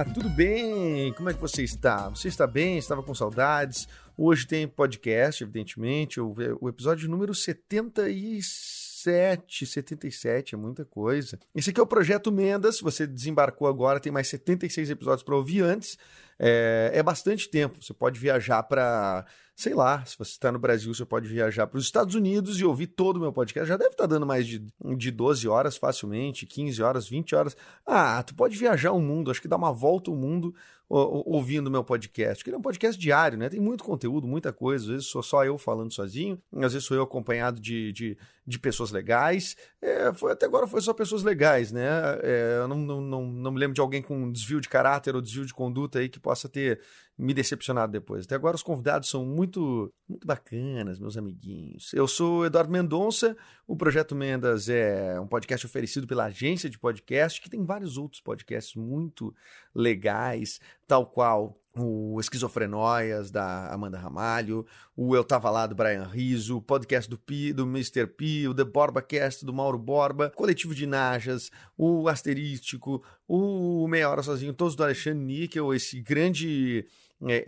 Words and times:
Olá, 0.00 0.08
tudo 0.14 0.30
bem? 0.30 1.12
Como 1.12 1.28
é 1.28 1.34
que 1.34 1.40
você 1.42 1.62
está? 1.62 2.08
Você 2.08 2.28
está 2.28 2.46
bem? 2.46 2.78
Estava 2.78 3.02
com 3.02 3.14
saudades? 3.14 3.86
Hoje 4.16 4.46
tem 4.46 4.66
podcast, 4.66 5.44
evidentemente, 5.44 6.18
o, 6.18 6.34
o 6.58 6.70
episódio 6.70 7.06
número 7.06 7.34
77, 7.34 9.66
77, 9.66 10.54
é 10.54 10.58
muita 10.58 10.86
coisa. 10.86 11.38
Esse 11.54 11.68
aqui 11.68 11.78
é 11.78 11.82
o 11.82 11.86
Projeto 11.86 12.32
Mendas, 12.32 12.80
você 12.80 13.06
desembarcou 13.06 13.68
agora, 13.68 14.00
tem 14.00 14.10
mais 14.10 14.28
76 14.28 14.88
episódios 14.88 15.22
para 15.22 15.36
ouvir 15.36 15.60
antes. 15.60 15.98
É, 16.38 16.92
é 16.94 17.02
bastante 17.02 17.50
tempo, 17.50 17.84
você 17.84 17.92
pode 17.92 18.18
viajar 18.18 18.62
para 18.62 19.26
sei 19.60 19.74
lá, 19.74 20.02
se 20.06 20.16
você 20.16 20.30
está 20.30 20.50
no 20.50 20.58
Brasil, 20.58 20.92
você 20.92 21.04
pode 21.04 21.28
viajar 21.28 21.66
para 21.66 21.76
os 21.76 21.84
Estados 21.84 22.14
Unidos 22.14 22.58
e 22.58 22.64
ouvir 22.64 22.86
todo 22.86 23.18
o 23.18 23.20
meu 23.20 23.32
podcast. 23.32 23.68
Já 23.68 23.76
deve 23.76 23.90
estar 23.90 24.04
tá 24.04 24.14
dando 24.14 24.26
mais 24.26 24.46
de, 24.46 24.64
de 24.96 25.10
12 25.10 25.46
horas 25.46 25.76
facilmente, 25.76 26.46
15 26.46 26.82
horas, 26.82 27.06
20 27.06 27.34
horas. 27.34 27.56
Ah, 27.86 28.22
tu 28.22 28.34
pode 28.34 28.56
viajar 28.56 28.92
o 28.92 29.00
mundo, 29.00 29.30
acho 29.30 29.42
que 29.42 29.48
dá 29.48 29.56
uma 29.56 29.72
volta 29.72 30.10
ao 30.10 30.16
mundo 30.16 30.54
ouvindo 30.90 31.70
meu 31.70 31.84
podcast. 31.84 32.38
Porque 32.38 32.50
ele 32.50 32.56
é 32.56 32.58
um 32.58 32.62
podcast 32.62 33.00
diário, 33.00 33.38
né? 33.38 33.48
Tem 33.48 33.60
muito 33.60 33.84
conteúdo, 33.84 34.26
muita 34.26 34.52
coisa. 34.52 34.84
Às 34.84 34.90
vezes 34.90 35.06
sou 35.06 35.22
só 35.22 35.44
eu 35.44 35.56
falando 35.56 35.92
sozinho, 35.92 36.40
às 36.56 36.72
vezes 36.72 36.84
sou 36.84 36.96
eu 36.96 37.04
acompanhado 37.04 37.60
de, 37.60 37.92
de, 37.92 38.18
de 38.44 38.58
pessoas 38.58 38.90
legais. 38.90 39.56
É, 39.80 40.12
foi, 40.12 40.32
até 40.32 40.46
agora 40.46 40.66
foi 40.66 40.80
só 40.80 40.92
pessoas 40.92 41.22
legais, 41.22 41.70
né? 41.70 41.88
É, 42.22 42.58
eu 42.58 42.68
não, 42.68 42.78
não, 42.78 43.00
não, 43.00 43.26
não 43.26 43.50
me 43.52 43.58
lembro 43.58 43.74
de 43.74 43.80
alguém 43.80 44.02
com 44.02 44.32
desvio 44.32 44.60
de 44.60 44.68
caráter 44.68 45.14
ou 45.14 45.22
desvio 45.22 45.46
de 45.46 45.54
conduta 45.54 46.00
aí 46.00 46.08
que 46.08 46.18
possa 46.18 46.48
ter 46.48 46.80
me 47.20 47.34
decepcionado 47.34 47.92
depois. 47.92 48.24
Até 48.24 48.34
agora 48.34 48.56
os 48.56 48.62
convidados 48.62 49.10
são 49.10 49.26
muito, 49.26 49.92
muito 50.08 50.26
bacanas, 50.26 50.98
meus 50.98 51.18
amiguinhos. 51.18 51.92
Eu 51.92 52.08
sou 52.08 52.46
Eduardo 52.46 52.72
Mendonça, 52.72 53.36
o 53.66 53.76
Projeto 53.76 54.16
Mendas 54.16 54.70
é 54.70 55.20
um 55.20 55.26
podcast 55.26 55.66
oferecido 55.66 56.06
pela 56.06 56.24
agência 56.24 56.70
de 56.70 56.78
podcast, 56.78 57.40
que 57.40 57.50
tem 57.50 57.62
vários 57.62 57.98
outros 57.98 58.22
podcasts 58.22 58.74
muito 58.74 59.34
legais, 59.74 60.60
tal 60.90 61.06
qual 61.06 61.56
o 61.76 62.18
Esquizofrenóias, 62.18 63.30
da 63.30 63.72
Amanda 63.72 63.96
Ramalho, 63.96 64.66
o 64.96 65.14
Eu 65.14 65.22
Tava 65.22 65.48
Lá, 65.48 65.64
do 65.64 65.74
Brian 65.76 66.02
Rizzo, 66.02 66.56
o 66.56 66.60
podcast 66.60 67.08
do 67.08 67.16
Pi, 67.16 67.52
do 67.52 67.62
Mr. 67.62 68.08
P, 68.08 68.48
o 68.48 68.54
The 68.54 68.64
Borba 68.64 69.00
Cast, 69.00 69.44
do 69.44 69.52
Mauro 69.52 69.78
Borba, 69.78 70.30
Coletivo 70.30 70.74
de 70.74 70.88
Najas, 70.88 71.48
o 71.78 72.08
Asterístico, 72.08 73.04
o 73.28 73.86
Meia 73.86 74.10
Hora 74.10 74.20
Sozinho, 74.20 74.52
todos 74.52 74.74
do 74.74 74.82
Alexandre 74.82 75.24
Níquel, 75.24 75.72
esse 75.72 76.00
grande... 76.00 76.84
É, 77.22 77.44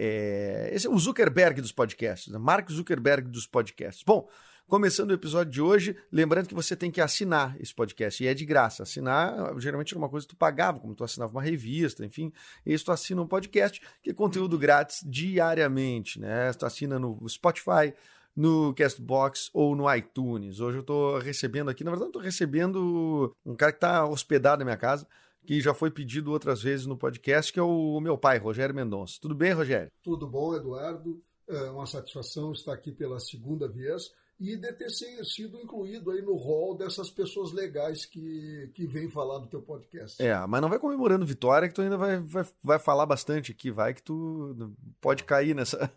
é, 0.70 0.70
esse 0.72 0.86
é 0.86 0.90
o 0.90 0.98
Zuckerberg 0.98 1.60
dos 1.60 1.72
podcasts, 1.72 2.32
né? 2.32 2.38
Mark 2.38 2.70
Zuckerberg 2.70 3.28
dos 3.28 3.48
podcasts. 3.48 4.04
Bom, 4.06 4.28
Começando 4.68 5.10
o 5.10 5.14
episódio 5.14 5.52
de 5.52 5.60
hoje, 5.60 5.96
lembrando 6.10 6.48
que 6.48 6.54
você 6.54 6.74
tem 6.74 6.90
que 6.90 7.00
assinar 7.00 7.60
esse 7.60 7.74
podcast, 7.74 8.24
e 8.24 8.26
é 8.26 8.32
de 8.32 8.46
graça. 8.46 8.82
Assinar, 8.82 9.58
geralmente 9.58 9.92
era 9.92 9.98
uma 9.98 10.08
coisa 10.08 10.26
que 10.26 10.34
tu 10.34 10.38
pagava, 10.38 10.80
como 10.80 10.94
tu 10.94 11.04
assinava 11.04 11.32
uma 11.32 11.42
revista, 11.42 12.04
enfim. 12.04 12.32
Esse 12.64 12.82
tu 12.82 12.90
assina 12.90 13.20
um 13.20 13.26
podcast, 13.26 13.82
que 14.02 14.10
é 14.10 14.14
conteúdo 14.14 14.58
grátis 14.58 15.02
diariamente, 15.04 16.18
né? 16.18 16.52
Tu 16.54 16.64
assina 16.64 16.98
no 16.98 17.28
Spotify, 17.28 17.92
no 18.34 18.72
Castbox 18.74 19.50
ou 19.52 19.76
no 19.76 19.94
iTunes. 19.94 20.58
Hoje 20.58 20.78
eu 20.78 20.82
estou 20.82 21.18
recebendo 21.18 21.68
aqui, 21.68 21.84
na 21.84 21.90
verdade, 21.90 22.12
tô 22.12 22.18
recebendo 22.18 23.36
um 23.44 23.54
cara 23.54 23.72
que 23.72 23.76
está 23.76 24.06
hospedado 24.06 24.60
na 24.60 24.64
minha 24.64 24.76
casa, 24.78 25.06
que 25.44 25.60
já 25.60 25.74
foi 25.74 25.90
pedido 25.90 26.30
outras 26.32 26.62
vezes 26.62 26.86
no 26.86 26.96
podcast, 26.96 27.52
que 27.52 27.60
é 27.60 27.62
o 27.62 28.00
meu 28.00 28.16
pai, 28.16 28.38
Rogério 28.38 28.74
Mendonça. 28.74 29.18
Tudo 29.20 29.34
bem, 29.34 29.52
Rogério? 29.52 29.90
Tudo 30.02 30.26
bom, 30.26 30.56
Eduardo. 30.56 31.22
É 31.46 31.70
uma 31.70 31.84
satisfação 31.84 32.52
estar 32.52 32.72
aqui 32.72 32.90
pela 32.90 33.18
segunda 33.20 33.68
vez 33.68 34.10
e 34.42 34.56
de 34.56 34.72
ter 34.72 34.90
sido 34.90 35.60
incluído 35.60 36.10
aí 36.10 36.20
no 36.20 36.34
rol 36.34 36.76
dessas 36.76 37.08
pessoas 37.08 37.52
legais 37.52 38.04
que, 38.04 38.68
que 38.74 38.84
vêm 38.88 39.08
falar 39.08 39.38
do 39.38 39.46
teu 39.46 39.62
podcast. 39.62 40.20
É, 40.20 40.34
mas 40.48 40.60
não 40.60 40.68
vai 40.68 40.80
comemorando 40.80 41.24
vitória 41.24 41.68
que 41.68 41.74
tu 41.74 41.80
ainda 41.80 41.96
vai, 41.96 42.18
vai, 42.18 42.44
vai 42.60 42.78
falar 42.80 43.06
bastante 43.06 43.52
aqui, 43.52 43.70
vai 43.70 43.94
que 43.94 44.02
tu 44.02 44.74
pode 45.00 45.22
cair 45.22 45.54
nessa, 45.54 45.88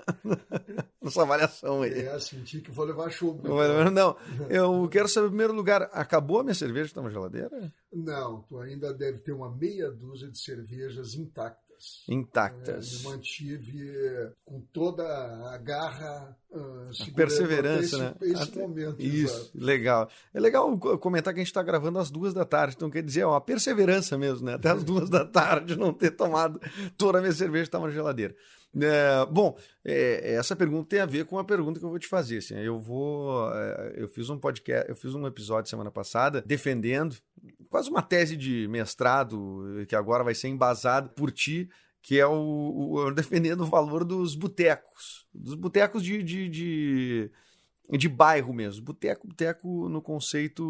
nessa 1.01 1.23
avaliação 1.23 1.81
aí. 1.81 2.05
É, 2.05 2.19
senti 2.19 2.61
que 2.61 2.69
vou 2.69 2.85
levar 2.85 3.09
chumbo. 3.09 3.47
Não, 3.47 3.89
não, 3.89 4.17
eu 4.47 4.87
quero 4.89 5.07
saber, 5.07 5.25
em 5.25 5.29
primeiro 5.29 5.53
lugar, 5.53 5.89
acabou 5.91 6.41
a 6.41 6.43
minha 6.43 6.53
cerveja 6.53 6.85
que 6.85 6.91
está 6.91 7.01
na 7.01 7.09
geladeira? 7.09 7.73
Não, 7.91 8.43
tu 8.43 8.59
ainda 8.59 8.93
deve 8.93 9.21
ter 9.21 9.31
uma 9.31 9.49
meia 9.49 9.89
dúzia 9.89 10.29
de 10.29 10.37
cervejas 10.37 11.15
intactas 11.15 11.64
intactas. 12.07 12.93
É, 12.93 12.97
me 12.97 13.15
mantive 13.15 14.31
com 14.43 14.61
toda 14.71 15.03
a 15.03 15.57
garra, 15.57 16.37
uh, 16.51 16.89
a 17.01 17.15
perseverança, 17.15 17.83
esse, 17.85 17.97
né? 17.97 18.15
Esse 18.21 18.43
Até... 18.43 18.61
momento. 18.61 19.01
Isso, 19.01 19.35
exato. 19.35 19.51
legal. 19.53 20.09
É 20.33 20.39
legal 20.39 20.77
comentar 20.99 21.33
que 21.33 21.39
a 21.39 21.43
gente 21.43 21.51
está 21.51 21.63
gravando 21.63 21.99
às 21.99 22.11
duas 22.11 22.33
da 22.33 22.45
tarde, 22.45 22.75
então 22.75 22.89
quer 22.89 23.03
dizer, 23.03 23.21
é 23.21 23.25
uma 23.25 23.41
perseverança 23.41 24.17
mesmo, 24.17 24.45
né? 24.45 24.55
Até 24.55 24.69
às 24.69 24.83
duas 24.83 25.09
da 25.09 25.25
tarde 25.25 25.75
não 25.75 25.93
ter 25.93 26.11
tomado 26.11 26.59
toda 26.97 27.17
a 27.17 27.21
minha 27.21 27.33
cerveja 27.33 27.63
que 27.63 27.69
estava 27.69 27.87
na 27.87 27.93
geladeira. 27.93 28.35
É, 28.81 29.25
bom, 29.31 29.57
é, 29.83 30.33
essa 30.33 30.55
pergunta 30.55 30.89
tem 30.89 30.99
a 30.99 31.05
ver 31.05 31.25
com 31.25 31.39
a 31.39 31.43
pergunta 31.43 31.79
que 31.79 31.85
eu 31.85 31.89
vou 31.89 31.99
te 31.99 32.07
fazer. 32.07 32.37
Assim, 32.37 32.55
eu 32.55 32.79
vou, 32.79 33.51
é, 33.53 33.93
eu 33.95 34.07
fiz 34.07 34.29
um 34.29 34.37
podcast, 34.37 34.89
eu 34.89 34.95
fiz 34.95 35.13
um 35.15 35.25
episódio 35.25 35.69
semana 35.69 35.91
passada 35.91 36.41
defendendo 36.45 37.15
quase 37.69 37.89
uma 37.89 38.01
tese 38.01 38.35
de 38.35 38.67
mestrado 38.67 39.85
que 39.87 39.95
agora 39.95 40.23
vai 40.23 40.35
ser 40.35 40.49
embasado 40.49 41.09
por 41.09 41.31
ti, 41.31 41.69
que 42.01 42.19
é 42.19 42.27
o, 42.27 42.91
o 42.91 43.11
defendendo 43.11 43.61
o 43.61 43.65
valor 43.65 44.03
dos 44.03 44.35
botecos, 44.35 45.25
dos 45.33 45.55
botecos 45.55 46.03
de, 46.03 46.21
de, 46.21 46.49
de 46.49 47.31
de 47.91 48.09
bairro 48.09 48.53
mesmo. 48.53 48.83
Boteco, 48.83 49.27
boteco 49.27 49.89
no 49.89 50.01
conceito, 50.01 50.63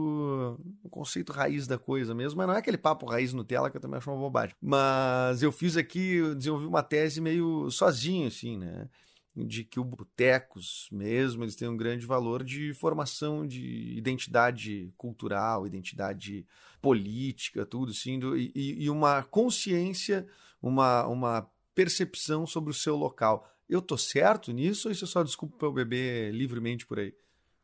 no 0.84 0.90
conceito 0.90 1.31
raiz 1.31 1.68
da 1.68 1.78
coisa 1.78 2.14
mesmo, 2.14 2.38
mas 2.38 2.48
não 2.48 2.56
é 2.56 2.58
aquele 2.58 2.78
papo 2.78 3.06
raiz 3.06 3.34
Nutella 3.34 3.70
que 3.70 3.78
eu 3.78 3.81
também 3.81 3.98
acho 3.98 4.09
uma 4.12 4.20
bobagem. 4.20 4.56
Mas 4.62 5.42
eu 5.42 5.52
fiz 5.52 5.78
aqui, 5.78 6.16
eu 6.16 6.36
desenvolvi 6.36 6.66
uma 6.66 6.84
tese 6.84 7.22
meio 7.22 7.70
sozinho, 7.72 8.28
assim, 8.28 8.58
né? 8.58 8.90
De 9.36 9.66
que 9.66 9.80
os 9.80 9.86
botecos 9.86 10.88
mesmo, 10.92 11.44
eles 11.44 11.56
têm 11.56 11.68
um 11.68 11.76
grande 11.76 12.06
valor 12.06 12.44
de 12.44 12.74
formação 12.74 13.46
de 13.46 13.94
identidade 13.97 14.94
cultural, 14.97 15.68
identidade 15.68 16.46
política, 16.82 17.66
tudo 17.66 17.92
assim, 17.92 18.20
e, 18.36 18.84
e 18.84 18.90
uma 18.90 19.24
consciência, 19.24 20.26
uma, 20.62 21.06
uma 21.08 21.50
percepção 21.74 22.47
sobre 22.47 22.72
o 22.72 22.74
seu 22.74 22.96
local. 22.96 23.50
Eu 23.68 23.81
tô 23.81 23.98
certo 23.98 24.52
nisso 24.52 24.88
ou 24.88 24.92
isso 24.92 25.06
é 25.06 25.08
só 25.08 25.24
desculpa 25.24 25.58
para 25.58 25.68
eu 25.68 25.74
beber 25.74 26.34
livremente 26.34 26.86
por 26.86 27.00
aí? 27.00 27.14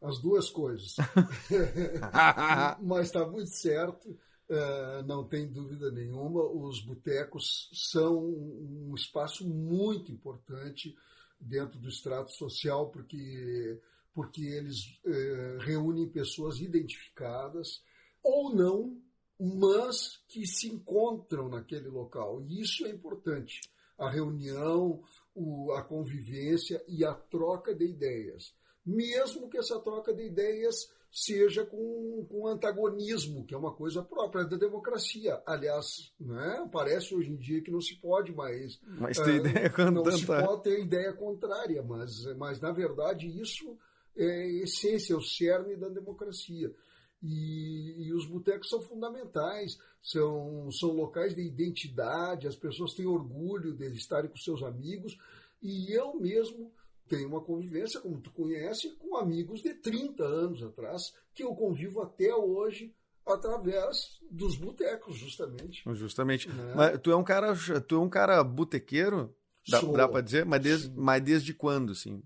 As 0.01 0.19
duas 0.19 0.49
coisas. 0.49 0.95
Mas 2.81 3.07
está 3.07 3.25
muito 3.25 3.51
certo, 3.51 4.09
uh, 4.09 5.03
não 5.05 5.23
tem 5.23 5.47
dúvida 5.47 5.91
nenhuma. 5.91 6.41
Os 6.43 6.81
botecos 6.81 7.69
são 7.73 8.17
um 8.19 8.93
espaço 8.95 9.47
muito 9.47 10.11
importante 10.11 10.95
dentro 11.39 11.79
do 11.79 11.87
extrato 11.87 12.31
social, 12.31 12.89
porque, 12.89 13.79
porque 14.13 14.41
eles 14.41 14.99
uh, 15.05 15.59
reúnem 15.59 16.07
pessoas 16.07 16.59
identificadas 16.59 17.83
ou 18.23 18.55
não, 18.55 18.97
mas 19.39 20.19
que 20.27 20.45
se 20.45 20.67
encontram 20.67 21.49
naquele 21.49 21.89
local. 21.89 22.43
E 22.47 22.61
isso 22.61 22.85
é 22.85 22.89
importante. 22.89 23.61
A 23.97 24.09
reunião, 24.09 25.03
o, 25.33 25.71
a 25.73 25.83
convivência 25.83 26.83
e 26.87 27.05
a 27.05 27.13
troca 27.13 27.73
de 27.73 27.85
ideias. 27.85 28.53
Mesmo 28.85 29.49
que 29.49 29.57
essa 29.57 29.79
troca 29.79 30.13
de 30.13 30.23
ideias 30.23 30.89
seja 31.11 31.65
com, 31.65 32.25
com 32.29 32.47
antagonismo, 32.47 33.45
que 33.45 33.53
é 33.53 33.57
uma 33.57 33.73
coisa 33.73 34.01
própria 34.01 34.45
da 34.45 34.55
democracia. 34.55 35.41
Aliás, 35.45 36.13
né, 36.19 36.67
parece 36.71 37.13
hoje 37.13 37.31
em 37.31 37.35
dia 37.35 37.61
que 37.61 37.69
não 37.69 37.81
se 37.81 37.95
pode 37.95 38.33
mais. 38.33 38.79
Mas 38.97 39.19
tem 39.19 39.33
é, 39.33 39.37
ideia 39.37 39.69
contrária. 39.69 39.91
Não 39.91 40.11
se 40.11 40.25
pode 40.25 40.63
ter 40.63 40.81
ideia 40.81 41.13
contrária, 41.13 41.83
mas, 41.83 42.25
mas 42.37 42.61
na 42.61 42.71
verdade 42.71 43.27
isso 43.27 43.77
é 44.15 44.25
a 44.25 44.63
essência, 44.63 45.13
é 45.13 45.17
o 45.17 45.21
cerne 45.21 45.75
da 45.75 45.89
democracia. 45.89 46.73
E, 47.21 48.07
e, 48.07 48.13
os 48.13 48.25
botecos 48.25 48.69
são 48.69 48.81
fundamentais, 48.81 49.77
são, 50.01 50.71
são 50.71 50.91
locais 50.91 51.35
de 51.35 51.41
identidade, 51.41 52.47
as 52.47 52.55
pessoas 52.55 52.95
têm 52.95 53.05
orgulho 53.05 53.75
de 53.75 53.85
estarem 53.95 54.29
com 54.29 54.37
seus 54.37 54.63
amigos. 54.63 55.17
E 55.61 55.91
eu 55.93 56.19
mesmo 56.19 56.71
tenho 57.07 57.27
uma 57.27 57.41
convivência, 57.41 57.99
como 57.99 58.19
tu 58.19 58.31
conhece, 58.31 58.89
com 58.97 59.17
amigos 59.17 59.61
de 59.61 59.73
30 59.73 60.23
anos 60.23 60.63
atrás, 60.63 61.13
que 61.33 61.43
eu 61.43 61.53
convivo 61.53 62.01
até 62.01 62.33
hoje 62.33 62.93
através 63.25 64.19
dos 64.29 64.55
botecos, 64.55 65.15
justamente. 65.17 65.83
Justamente. 65.93 66.49
Né? 66.49 66.73
Mas 66.75 66.99
tu 66.99 67.11
é 67.11 67.15
um 67.15 67.23
cara, 67.23 67.53
tu 67.87 67.95
é 67.95 67.99
um 67.99 68.09
cara 68.09 68.43
botequeiro? 68.43 69.35
Dá, 69.67 69.79
Sou, 69.79 69.93
dá 69.93 70.07
para 70.07 70.21
dizer? 70.21 70.45
Mas 70.45 70.61
desde, 70.61 70.89
mas 70.89 71.21
desde 71.21 71.53
quando, 71.53 71.93
sim? 71.93 72.23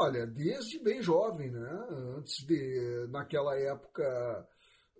Olha, 0.00 0.24
desde 0.24 0.78
bem 0.78 1.02
jovem, 1.02 1.50
né? 1.50 1.86
Antes 2.16 2.46
de, 2.46 3.08
naquela 3.10 3.58
época, 3.58 4.48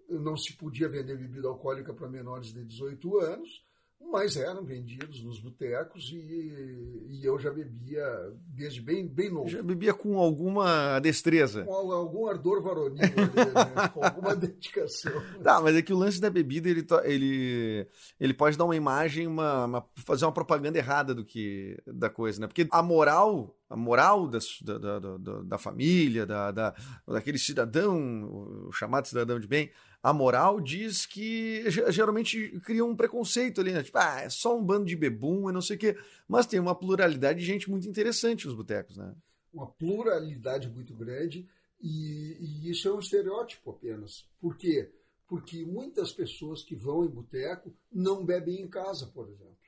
não 0.08 0.36
se 0.36 0.56
podia 0.56 0.88
vender 0.88 1.16
bebida 1.16 1.46
alcoólica 1.46 1.94
para 1.94 2.08
menores 2.08 2.52
de 2.52 2.64
18 2.64 3.18
anos 3.20 3.67
mas 4.00 4.36
eram 4.36 4.64
vendidos 4.64 5.22
nos 5.22 5.38
botecos 5.38 6.10
e, 6.12 7.06
e, 7.10 7.20
eu 7.22 7.38
já 7.38 7.50
bebia 7.50 8.02
desde 8.48 8.80
bem, 8.80 9.06
bem 9.06 9.30
novo. 9.30 9.48
Já 9.48 9.62
bebia 9.62 9.92
com 9.92 10.18
alguma 10.18 10.98
destreza. 10.98 11.64
Com 11.64 11.92
algum 11.92 12.26
ardor 12.26 12.62
varonil, 12.62 12.96
né? 12.96 13.08
com 13.92 14.02
alguma 14.02 14.34
dedicação. 14.34 15.12
Tá, 15.42 15.60
mas 15.60 15.76
é 15.76 15.82
que 15.82 15.92
o 15.92 15.98
lance 15.98 16.20
da 16.20 16.30
bebida, 16.30 16.68
ele, 16.68 16.86
ele, 17.04 17.86
ele 18.18 18.34
pode 18.34 18.56
dar 18.56 18.64
uma 18.64 18.76
imagem, 18.76 19.26
uma, 19.26 19.64
uma, 19.66 19.86
fazer 19.96 20.24
uma 20.24 20.32
propaganda 20.32 20.78
errada 20.78 21.14
do 21.14 21.24
que 21.24 21.76
da 21.86 22.08
coisa, 22.08 22.40
né? 22.40 22.46
Porque 22.46 22.66
a 22.70 22.82
moral 22.82 23.54
a 23.70 23.76
moral 23.76 24.26
da, 24.26 24.38
da, 24.78 24.98
da, 24.98 25.42
da 25.42 25.58
família, 25.58 26.24
da, 26.24 26.50
da, 26.50 26.74
daquele 27.06 27.38
cidadão, 27.38 28.66
o 28.66 28.72
chamado 28.72 29.06
cidadão 29.06 29.38
de 29.38 29.46
bem, 29.46 29.70
a 30.02 30.12
moral 30.12 30.60
diz 30.60 31.04
que 31.06 31.64
geralmente 31.90 32.60
cria 32.60 32.84
um 32.84 32.94
preconceito 32.94 33.60
ali, 33.60 33.72
né? 33.72 33.82
Tipo, 33.82 33.98
ah, 33.98 34.20
é 34.22 34.30
só 34.30 34.56
um 34.56 34.64
bando 34.64 34.86
de 34.86 34.96
bebum 34.96 35.50
e 35.50 35.52
não 35.52 35.60
sei 35.60 35.76
o 35.76 35.78
quê. 35.78 35.96
Mas 36.26 36.46
tem 36.46 36.60
uma 36.60 36.74
pluralidade 36.74 37.40
de 37.40 37.44
gente 37.44 37.70
muito 37.70 37.88
interessante 37.88 38.46
nos 38.46 38.54
botecos, 38.54 38.96
né? 38.96 39.14
Uma 39.52 39.66
pluralidade 39.66 40.68
muito 40.68 40.94
grande 40.94 41.48
e, 41.80 42.36
e 42.40 42.70
isso 42.70 42.88
é 42.88 42.92
um 42.92 43.00
estereótipo 43.00 43.70
apenas. 43.70 44.26
Por 44.40 44.56
quê? 44.56 44.90
Porque 45.26 45.64
muitas 45.64 46.12
pessoas 46.12 46.62
que 46.62 46.74
vão 46.74 47.04
em 47.04 47.08
boteco 47.08 47.74
não 47.92 48.24
bebem 48.24 48.62
em 48.62 48.68
casa, 48.68 49.06
por 49.06 49.28
exemplo 49.28 49.58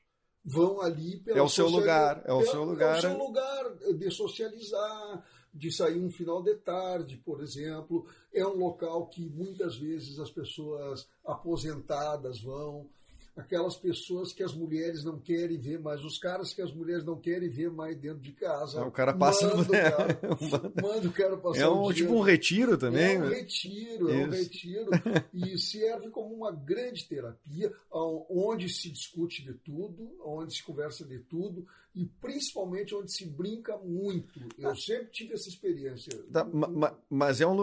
vão 0.45 0.81
ali 0.81 1.19
pela 1.19 1.39
é 1.39 1.43
o 1.43 1.49
seu 1.49 1.69
lugar 1.69 2.23
é 2.25 2.33
o 2.33 2.43
seu 2.45 2.65
lugar 2.65 2.97
é 2.97 2.99
o 2.99 3.01
seu 3.03 3.19
lugar 3.19 3.77
de 3.95 4.11
socializar 4.11 5.25
de 5.53 5.73
sair 5.73 5.99
um 5.99 6.11
final 6.11 6.43
de 6.43 6.55
tarde 6.55 7.17
por 7.17 7.43
exemplo. 7.43 8.07
É 8.33 8.47
um 8.47 8.57
local 8.57 9.09
que 9.09 9.29
muitas 9.29 9.77
vezes 9.77 10.19
as 10.19 10.31
pessoas 10.31 11.09
aposentadas 11.25 12.41
vão 12.41 12.89
aquelas 13.37 13.77
pessoas 13.77 14.33
que 14.33 14.43
as 14.43 14.55
mulheres 14.55 15.05
não 15.05 15.19
querem 15.19 15.59
ver 15.59 15.79
mais, 15.79 16.05
os 16.05 16.19
caras 16.19 16.53
que 16.53 16.61
as 16.61 16.73
mulheres 16.73 17.05
não 17.05 17.19
querem 17.19 17.49
ver 17.49 17.71
mais 17.71 17.97
dentro 17.97 18.21
de 18.21 18.33
casa. 18.33 18.85
O 18.85 18.91
cara 18.91 19.13
passa 19.15 19.55
manda, 19.55 19.65
no... 19.65 19.71
cara, 19.73 20.73
manda 20.83 21.09
o 21.09 21.13
cara 21.13 21.37
passar 21.37 21.61
É 21.61 21.69
um, 21.69 21.87
um 21.87 21.93
tipo 21.93 22.13
um 22.15 22.21
retiro 22.21 22.77
também. 22.77 23.17
É 23.17 23.19
um 23.19 23.29
retiro, 23.29 24.11
Isso. 24.11 24.19
é 24.19 24.27
um 24.27 24.31
retiro. 24.31 24.91
e 25.33 25.59
serve 25.59 26.11
como 26.11 26.35
uma 26.35 26.53
grande 26.53 27.07
terapia, 27.07 27.73
onde 27.91 28.69
se 28.69 28.91
discute 28.91 29.43
de 29.43 29.55
tudo, 29.55 30.11
onde 30.25 30.55
se 30.55 30.63
conversa 30.63 31.05
de 31.05 31.19
tudo, 31.21 31.67
e 31.95 32.05
principalmente 32.05 32.95
onde 32.95 33.13
se 33.13 33.27
brinca 33.27 33.77
muito. 33.79 34.41
Eu 34.59 34.71
ah. 34.71 34.77
sempre 34.77 35.09
tive 35.11 35.35
essa 35.35 35.49
experiência. 35.49 36.13
Tá, 36.33 36.45
ma, 36.45 36.97
mas 37.09 37.41
é 37.41 37.47
um 37.47 37.61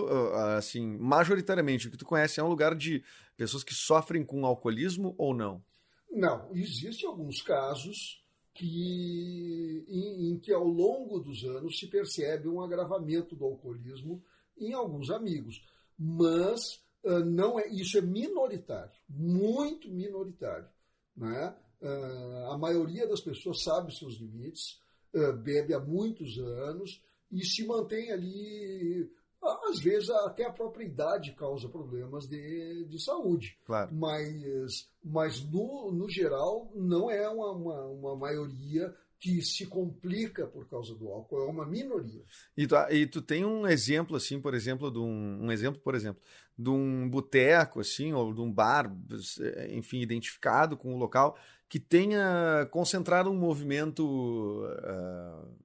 assim, 0.58 0.98
majoritariamente 0.98 1.88
o 1.88 1.92
que 1.92 1.98
tu 1.98 2.06
conhece 2.06 2.40
é 2.40 2.44
um 2.44 2.50
lugar 2.50 2.76
de 2.76 3.04
pessoas 3.38 3.64
que 3.64 3.74
sofrem 3.74 4.26
com 4.26 4.46
alcoolismo 4.46 5.16
ou 5.18 5.34
não? 5.34 5.64
Não, 6.12 6.50
existem 6.56 7.08
alguns 7.08 7.42
casos 7.42 8.22
que 8.54 9.86
em, 9.88 10.32
em, 10.32 10.40
que 10.40 10.52
ao 10.52 10.68
longo 10.68 11.20
dos 11.20 11.44
anos 11.44 11.78
se 11.78 11.86
percebe 11.88 12.48
um 12.48 12.60
agravamento 12.60 13.36
do 13.36 13.46
alcoolismo 13.46 14.24
em 14.58 14.74
alguns 14.74 15.12
amigos, 15.12 15.64
mas 15.98 16.60
uh, 17.04 17.24
não 17.24 17.60
é 17.60 17.68
isso 17.68 18.00
é 18.00 18.02
minoritário, 18.02 18.92
muito 19.08 19.92
minoritário, 19.92 20.68
né? 21.16 21.56
Uh, 21.80 22.52
a 22.52 22.58
maioria 22.58 23.08
das 23.08 23.22
pessoas 23.22 23.62
sabe 23.62 23.96
seus 23.96 24.16
limites, 24.16 24.82
uh, 25.14 25.34
bebe 25.34 25.76
há 25.76 25.80
muitos 25.80 26.40
anos 26.40 27.00
e 27.32 27.46
se 27.46 27.64
mantém 27.66 28.12
ali. 28.12 29.12
Às 29.42 29.80
vezes 29.80 30.10
até 30.10 30.46
a 30.46 30.52
própria 30.52 30.86
idade 30.86 31.34
causa 31.34 31.70
problemas 31.70 32.28
de, 32.28 32.86
de 32.86 33.04
saúde. 33.04 33.58
Claro. 33.66 33.94
Mas, 33.94 34.90
mas 35.04 35.44
no, 35.50 35.92
no 35.92 36.10
geral, 36.10 36.72
não 36.76 37.10
é 37.10 37.30
uma, 37.30 37.52
uma, 37.52 37.86
uma 37.86 38.16
maioria 38.16 38.94
que 39.20 39.42
se 39.42 39.66
complica 39.66 40.46
por 40.46 40.68
causa 40.70 40.94
do 40.94 41.08
álcool, 41.10 41.42
é 41.42 41.46
uma 41.46 41.66
minoria. 41.66 42.24
E 42.56 42.68
tu, 42.68 42.76
e 42.92 43.08
tu 43.08 43.22
tem 43.22 43.44
um 43.44 43.68
exemplo, 43.68 44.16
assim, 44.16 44.40
por 44.40 44.54
exemplo, 44.54 44.92
de 44.92 45.00
um, 45.00 45.46
um 45.46 45.52
exemplo, 45.52 45.82
por 45.82 45.96
exemplo, 45.96 46.22
de 46.58 46.70
um 46.70 47.10
boteco, 47.10 47.80
assim, 47.80 48.14
ou 48.14 48.34
de 48.34 48.42
um 48.42 48.52
bar, 48.52 48.96
enfim, 49.70 50.02
identificado 50.02 50.78
com 50.78 50.94
o 50.94 50.98
local, 50.98 51.38
que 51.68 51.80
tenha 51.80 52.68
concentrado 52.72 53.30
um 53.30 53.38
movimento, 53.38 54.64
uh, 54.66 55.56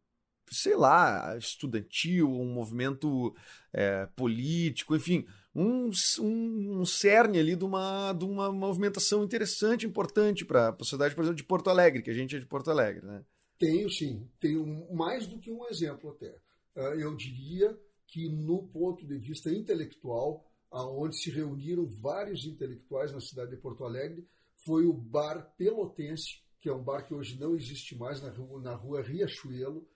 sei 0.53 0.77
lá, 0.77 1.37
estudantil, 1.37 2.31
um 2.31 2.53
movimento 2.53 3.29
uh, 3.29 4.13
político, 4.15 4.95
enfim, 4.95 5.27
um, 5.55 5.91
um, 6.21 6.81
um, 6.81 6.85
cerne 6.85 7.39
ali 7.39 7.57
de 7.57 7.65
uma, 7.65 8.13
de 8.13 8.25
uma 8.25 8.51
movimentação 8.53 9.23
interessante, 9.23 9.87
importante 9.87 10.45
para 10.45 10.71
a 10.71 10.77
sociedade, 10.79 11.15
por 11.15 11.23
exemplo, 11.23 11.37
de 11.37 11.45
Porto 11.45 11.71
Alegre, 11.71 12.03
que 12.03 12.11
a 12.11 12.15
gente 12.15 12.37
é 12.37 12.39
de 12.39 12.47
Porto 12.47 12.71
Alegre, 12.71 13.05
né? 13.05 13.25
Tenho 13.59 13.89
sim, 13.91 14.29
tenho 14.41 14.93
mais 14.93 15.27
do 15.27 15.39
que 15.39 15.51
um 15.51 15.67
exemplo 15.69 16.11
até. 16.11 16.37
Uh, 16.75 16.99
eu 16.99 17.15
diria 17.15 17.79
que 18.07 18.29
no 18.29 18.63
ponto 18.69 19.07
de 19.07 19.17
vista 19.19 19.51
intelectual, 19.51 20.45
aonde 20.71 21.17
se 21.17 21.31
reuniram 21.31 21.87
vários 21.87 22.45
intelectuais 22.45 23.13
na 23.13 23.21
cidade 23.21 23.51
de 23.51 23.57
Porto 23.57 23.85
Alegre, 23.85 24.27
foi 24.57 24.87
o 24.87 24.93
Bar 24.93 25.55
Pelotense, 25.57 26.43
que 26.61 26.69
é 26.69 26.73
um 26.73 26.83
bar 26.83 27.03
que 27.03 27.13
hoje 27.13 27.39
não 27.39 27.57
existe 27.57 27.97
mais 27.97 28.23
na 28.23 28.31
rua, 28.31 28.61
na 28.61 28.75
rua 28.75 29.03
Riachuelo, 29.03 29.87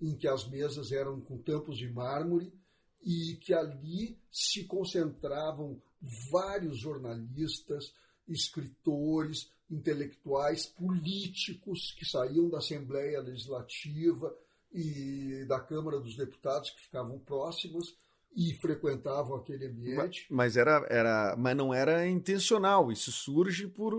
em 0.00 0.14
que 0.14 0.28
as 0.28 0.48
mesas 0.48 0.92
eram 0.92 1.20
com 1.20 1.38
tampos 1.38 1.76
de 1.78 1.88
mármore 1.88 2.52
e 3.02 3.36
que 3.36 3.54
ali 3.54 4.18
se 4.30 4.64
concentravam 4.64 5.80
vários 6.30 6.78
jornalistas, 6.78 7.94
escritores, 8.28 9.50
intelectuais, 9.70 10.66
políticos 10.66 11.94
que 11.98 12.04
saíam 12.04 12.48
da 12.48 12.58
Assembleia 12.58 13.20
Legislativa 13.20 14.34
e 14.72 15.44
da 15.46 15.60
Câmara 15.60 16.00
dos 16.00 16.16
Deputados 16.16 16.70
que 16.70 16.82
ficavam 16.82 17.18
próximos 17.18 17.96
e 18.36 18.54
frequentavam 18.60 19.36
aquele 19.36 19.66
ambiente. 19.66 20.26
Mas, 20.28 20.54
mas, 20.54 20.56
era, 20.56 20.86
era, 20.90 21.34
mas 21.38 21.56
não 21.56 21.72
era 21.72 22.06
intencional, 22.06 22.92
isso 22.92 23.10
surge 23.10 23.66
por 23.66 23.94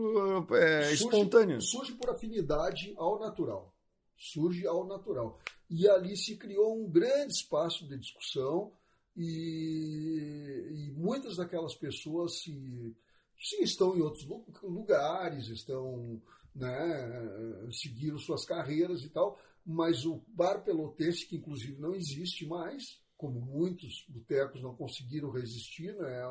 é, 0.51 0.83
surge, 0.83 0.93
espontâneo. 0.93 1.61
Surge 1.61 1.93
por 1.93 2.11
afinidade 2.11 2.93
ao 2.97 3.19
natural. 3.19 3.73
Surge 4.17 4.65
ao 4.65 4.85
natural. 4.85 5.39
E 5.69 5.87
ali 5.87 6.15
se 6.17 6.35
criou 6.35 6.77
um 6.77 6.89
grande 6.89 7.33
espaço 7.33 7.87
de 7.87 7.97
discussão 7.97 8.71
e, 9.15 10.69
e 10.71 10.91
muitas 10.91 11.37
daquelas 11.37 11.75
pessoas 11.75 12.41
se, 12.41 12.95
se 13.37 13.63
estão 13.63 13.95
em 13.95 14.01
outros 14.01 14.27
lugares, 14.63 15.47
estão 15.49 16.21
né, 16.57 17.69
seguiram 17.71 18.17
suas 18.17 18.43
carreiras 18.43 19.03
e 19.03 19.09
tal, 19.09 19.39
mas 19.65 20.05
o 20.05 20.21
bar 20.27 20.63
pelotense, 20.63 21.25
que 21.25 21.35
inclusive 21.35 21.79
não 21.79 21.93
existe 21.93 22.45
mais, 22.45 22.99
como 23.15 23.39
muitos 23.39 24.05
botecos 24.09 24.61
não 24.61 24.75
conseguiram 24.75 25.29
resistir, 25.29 25.93
né? 25.95 26.23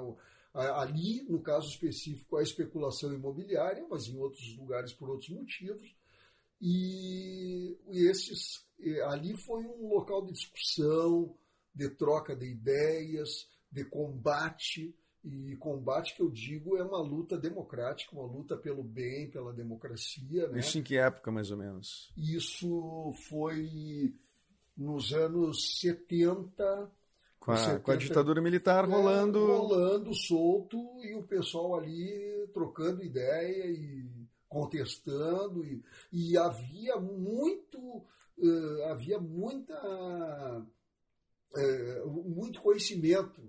ali, 0.55 1.23
no 1.29 1.41
caso 1.41 1.69
específico, 1.69 2.37
a 2.37 2.43
especulação 2.43 3.13
imobiliária, 3.13 3.87
mas 3.89 4.09
em 4.09 4.19
outros 4.19 4.57
lugares 4.57 4.93
por 4.93 5.11
outros 5.11 5.31
motivos. 5.31 5.95
E, 6.61 7.79
esses, 7.91 8.67
ali 9.07 9.37
foi 9.37 9.65
um 9.65 9.89
local 9.89 10.25
de 10.25 10.33
discussão, 10.33 11.37
de 11.75 11.89
troca 11.91 12.35
de 12.35 12.47
ideias, 12.47 13.49
de 13.71 13.85
combate. 13.85 14.95
E 15.25 15.57
combate 15.57 16.15
que 16.15 16.23
eu 16.23 16.31
digo 16.31 16.77
é 16.77 16.85
uma 16.85 17.03
luta 17.03 17.37
democrática, 17.37 18.15
uma 18.15 18.27
luta 18.27 18.57
pelo 18.57 18.83
bem, 18.83 19.29
pela 19.29 19.53
democracia. 19.53 20.49
Né? 20.49 20.61
Isso 20.61 20.79
em 20.79 20.83
que 20.83 20.97
época, 20.97 21.33
mais 21.33 21.51
ou 21.51 21.57
menos? 21.57 22.13
Isso 22.17 23.13
foi 23.29 24.15
nos 24.77 25.13
anos 25.13 25.81
70. 25.81 26.91
Com 27.41 27.53
a, 27.53 27.57
70, 27.57 27.81
com 27.81 27.91
a 27.91 27.97
ditadura 27.97 28.41
militar 28.41 28.85
é, 28.85 28.87
rolando. 28.87 29.47
Rolando 29.47 30.15
solto 30.15 30.79
e 31.03 31.15
o 31.15 31.25
pessoal 31.25 31.77
ali 31.77 32.49
trocando 32.53 33.03
ideia 33.03 33.67
e 33.67 34.26
contestando. 34.49 35.65
E, 35.65 35.83
e 36.13 36.37
havia 36.37 36.97
muito. 36.97 37.79
Uh, 38.39 38.83
havia 38.91 39.19
muita. 39.19 40.67
Uh, 41.55 42.11
muito 42.29 42.61
conhecimento. 42.61 43.43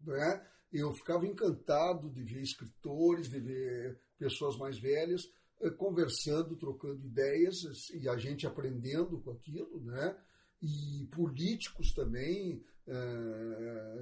Né? 0.00 0.46
Eu 0.72 0.92
ficava 0.92 1.26
encantado 1.26 2.10
de 2.10 2.22
ver 2.22 2.42
escritores, 2.42 3.28
de 3.28 3.40
ver 3.40 3.98
pessoas 4.18 4.56
mais 4.56 4.78
velhas 4.78 5.24
uh, 5.60 5.70
conversando, 5.72 6.56
trocando 6.56 7.06
ideias 7.06 7.90
e 7.90 8.08
a 8.08 8.16
gente 8.16 8.46
aprendendo 8.46 9.20
com 9.20 9.30
aquilo, 9.30 9.80
né? 9.84 10.16
E 10.62 11.06
políticos 11.12 11.92
também. 11.92 12.62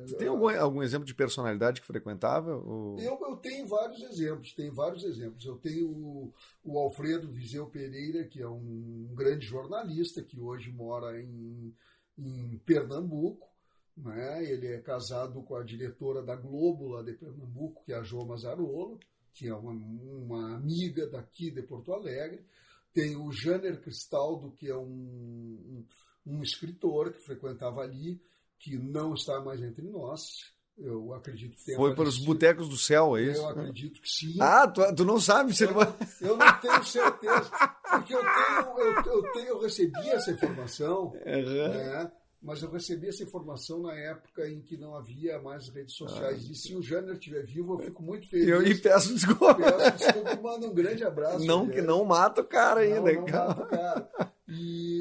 Você 0.06 0.16
tem 0.16 0.28
algum, 0.28 0.49
algum 0.49 0.82
exemplo 0.82 1.06
de 1.06 1.14
personalidade 1.14 1.80
que 1.80 1.87
frequentava? 1.87 2.54
Ou... 2.54 2.99
Eu, 2.99 3.18
eu 3.28 3.37
tenho 3.37 3.66
vários 3.66 4.02
exemplos, 4.02 4.52
tenho 4.52 4.75
vários 4.75 5.04
exemplos. 5.04 5.44
Eu 5.44 5.56
tenho 5.56 5.88
o, 5.88 6.34
o 6.62 6.78
Alfredo 6.78 7.30
Viseu 7.30 7.66
Pereira, 7.66 8.25
que 8.25 8.42
é 8.42 8.49
um 8.49 9.08
grande 9.14 9.46
jornalista 9.46 10.23
que 10.23 10.38
hoje 10.38 10.70
mora 10.70 11.18
em, 11.20 11.75
em 12.18 12.58
Pernambuco. 12.58 13.49
Né? 13.96 14.44
Ele 14.44 14.66
é 14.66 14.80
casado 14.80 15.42
com 15.42 15.56
a 15.56 15.64
diretora 15.64 16.23
da 16.23 16.37
Globo 16.37 16.88
lá 16.88 17.02
de 17.02 17.14
Pernambuco, 17.14 17.82
que 17.84 17.92
é 17.92 17.96
a 17.96 18.02
Jo 18.02 18.26
Mazarolo, 18.26 18.99
que 19.32 19.49
é 19.49 19.54
uma, 19.54 19.73
uma 19.73 20.56
amiga 20.56 21.08
daqui 21.08 21.50
de 21.50 21.62
Porto 21.62 21.92
Alegre. 21.92 22.44
Tem 22.92 23.16
o 23.16 23.32
Janer 23.32 23.80
Cristaldo, 23.80 24.52
que 24.52 24.68
é 24.68 24.76
um, 24.76 24.84
um, 24.84 25.87
um 26.26 26.42
escritor 26.42 27.12
que 27.12 27.20
frequentava 27.20 27.80
ali 27.80 28.20
que 28.58 28.76
não 28.78 29.14
está 29.14 29.40
mais 29.40 29.62
entre 29.62 29.86
nós. 29.88 30.52
Eu 30.76 31.14
acredito 31.14 31.56
que 31.56 31.74
Foi 31.76 31.94
para 31.94 32.08
os 32.08 32.18
botecos 32.18 32.68
do 32.68 32.76
céu, 32.76 33.16
é 33.16 33.22
isso? 33.22 33.40
Eu 33.40 33.48
acredito 33.48 34.00
que 34.00 34.10
sim. 34.10 34.36
Ah, 34.40 34.66
tu, 34.66 34.82
tu 34.94 35.04
não 35.04 35.20
sabe 35.20 35.52
eu, 35.60 35.72
vai. 35.72 35.94
Eu 36.20 36.36
não 36.36 36.60
tenho 36.60 36.84
certeza. 36.84 37.50
Porque 37.90 38.14
eu 38.14 38.20
tenho, 38.20 38.78
eu, 38.78 38.94
eu, 39.04 39.32
tenho, 39.32 39.48
eu 39.48 39.60
recebi 39.60 40.08
essa 40.08 40.32
informação, 40.32 41.12
uhum. 41.12 41.68
né? 41.68 42.10
mas 42.44 42.60
eu 42.62 42.70
recebi 42.70 43.08
essa 43.08 43.22
informação 43.22 43.82
na 43.82 43.94
época 43.94 44.46
em 44.48 44.60
que 44.60 44.76
não 44.76 44.94
havia 44.96 45.40
mais 45.40 45.68
redes 45.68 45.94
sociais. 45.94 46.44
Ah, 46.44 46.52
e 46.52 46.54
se 46.54 46.74
o 46.74 46.82
Jânio 46.82 47.14
estiver 47.14 47.42
vivo, 47.42 47.74
eu 47.74 47.78
fico 47.78 48.02
muito 48.02 48.28
feliz. 48.28 48.48
Eu 48.48 48.60
lhe 48.60 48.74
peço 48.74 49.14
desculpa. 49.14 49.54
Peço 49.54 49.96
desculpa 49.96 50.32
e 50.32 50.42
mando 50.42 50.66
um 50.66 50.74
grande 50.74 51.04
abraço. 51.04 51.44
Não, 51.46 51.68
que 51.68 51.80
não 51.80 52.04
mata 52.04 52.42
o 52.42 52.44
cara 52.44 52.80
ainda. 52.80 53.12
Não, 53.12 53.22
não 53.22 53.32
mata 53.32 53.62
o 53.62 53.66
cara. 53.66 54.10
E 54.46 54.93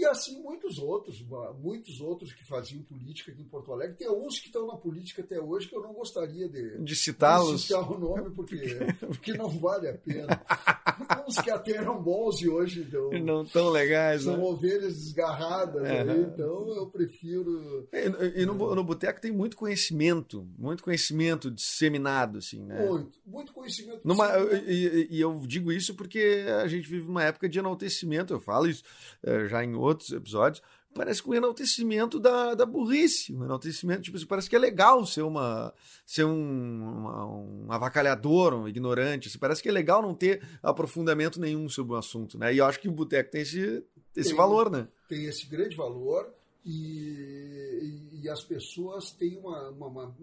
e 0.00 0.06
assim 0.06 0.42
muitos 0.42 0.78
outros, 0.78 1.22
muitos 1.60 2.00
outros 2.00 2.32
que 2.32 2.42
faziam 2.46 2.82
política 2.82 3.30
aqui 3.30 3.42
em 3.42 3.48
Porto 3.48 3.70
Alegre. 3.72 3.96
Tem 3.96 4.10
uns 4.10 4.38
que 4.38 4.46
estão 4.46 4.66
na 4.66 4.76
política 4.76 5.20
até 5.20 5.38
hoje 5.38 5.68
que 5.68 5.76
eu 5.76 5.82
não 5.82 5.92
gostaria 5.92 6.48
de, 6.48 6.78
de 6.82 6.96
citá-los. 6.96 7.60
De 7.60 7.66
citar 7.66 7.90
o 7.90 7.98
nome, 7.98 8.30
porque, 8.30 8.56
porque 8.98 9.34
não 9.34 9.50
vale 9.50 9.88
a 9.88 9.94
pena. 9.98 10.42
uns 11.26 11.36
que 11.36 11.50
até 11.50 11.72
eram 11.72 12.02
bons 12.02 12.40
e 12.40 12.48
hoje 12.48 12.88
não, 12.92 13.10
não 13.24 13.44
tão 13.44 13.70
legais. 13.70 14.22
São 14.22 14.36
né? 14.36 14.42
ovelhas 14.42 14.94
desgarradas, 14.94 15.84
é. 15.84 16.04
né? 16.04 16.30
então 16.32 16.68
eu 16.68 16.86
prefiro. 16.86 17.88
E, 17.92 18.42
e 18.42 18.46
no, 18.46 18.74
no 18.74 18.84
boteco 18.84 19.20
tem 19.20 19.32
muito 19.32 19.56
conhecimento, 19.56 20.46
muito 20.58 20.82
conhecimento 20.82 21.50
disseminado, 21.50 22.38
assim, 22.38 22.62
né? 22.64 22.86
Muito, 22.86 23.18
muito 23.26 23.52
conhecimento. 23.52 24.00
Numa, 24.04 24.28
e, 24.66 25.08
e, 25.10 25.20
eu 25.20 25.40
digo 25.46 25.72
isso 25.72 25.94
porque 25.94 26.44
a 26.62 26.66
gente 26.66 26.88
vive 26.88 27.08
uma 27.08 27.24
época 27.24 27.48
de 27.48 27.58
enaltecimento, 27.58 28.32
eu 28.32 28.40
falo 28.40 28.68
isso 28.68 28.82
eh, 29.22 29.46
já 29.46 29.64
em 29.64 29.74
outros 29.74 30.12
episódios, 30.12 30.62
parece 30.94 31.22
que 31.22 31.28
um 31.28 31.34
enaltecimento 31.34 32.18
da, 32.18 32.54
da 32.54 32.66
burrice, 32.66 33.34
um 33.34 33.44
enaltecimento, 33.44 34.02
tipo, 34.02 34.26
parece 34.26 34.48
que 34.48 34.56
é 34.56 34.58
legal 34.58 35.06
ser 35.06 35.22
uma 35.22 35.72
ser 36.04 36.24
um, 36.24 36.98
uma, 36.98 37.26
um 37.26 37.66
avacalhador, 37.72 38.54
um 38.54 38.68
ignorante, 38.68 39.28
assim, 39.28 39.38
parece 39.38 39.62
que 39.62 39.68
é 39.68 39.72
legal 39.72 40.02
não 40.02 40.14
ter 40.14 40.42
aprofundamento 40.62 41.40
nenhum 41.40 41.68
sobre 41.68 41.94
o 41.94 41.96
assunto, 41.96 42.38
né? 42.38 42.52
E 42.52 42.58
eu 42.58 42.66
acho 42.66 42.80
que 42.80 42.88
o 42.88 42.92
boteco 42.92 43.30
tem 43.30 43.42
esse, 43.42 43.84
esse 44.16 44.30
tem, 44.30 44.36
valor, 44.36 44.70
né? 44.70 44.88
Tem 45.08 45.24
esse 45.24 45.46
grande 45.46 45.76
valor 45.76 46.32
e, 46.64 48.10
e, 48.12 48.20
e 48.22 48.28
as 48.28 48.42
pessoas 48.42 49.12
têm 49.12 49.38
uma, 49.38 49.70
uma, 49.70 50.14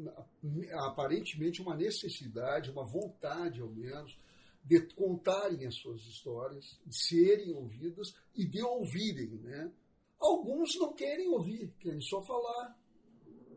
uma, 0.44 0.86
aparentemente 0.86 1.62
uma 1.62 1.76
necessidade, 1.76 2.70
uma 2.70 2.84
vontade, 2.84 3.62
ao 3.62 3.70
menos, 3.70 4.18
de 4.64 4.82
contarem 4.94 5.66
as 5.66 5.76
suas 5.76 6.02
histórias, 6.02 6.78
de 6.86 6.96
serem 6.96 7.54
ouvidas 7.54 8.14
e 8.36 8.46
de 8.46 8.62
ouvirem. 8.62 9.30
Né? 9.42 9.72
Alguns 10.20 10.76
não 10.76 10.94
querem 10.94 11.30
ouvir, 11.30 11.74
querem 11.80 12.02
só 12.02 12.22
falar. 12.22 12.78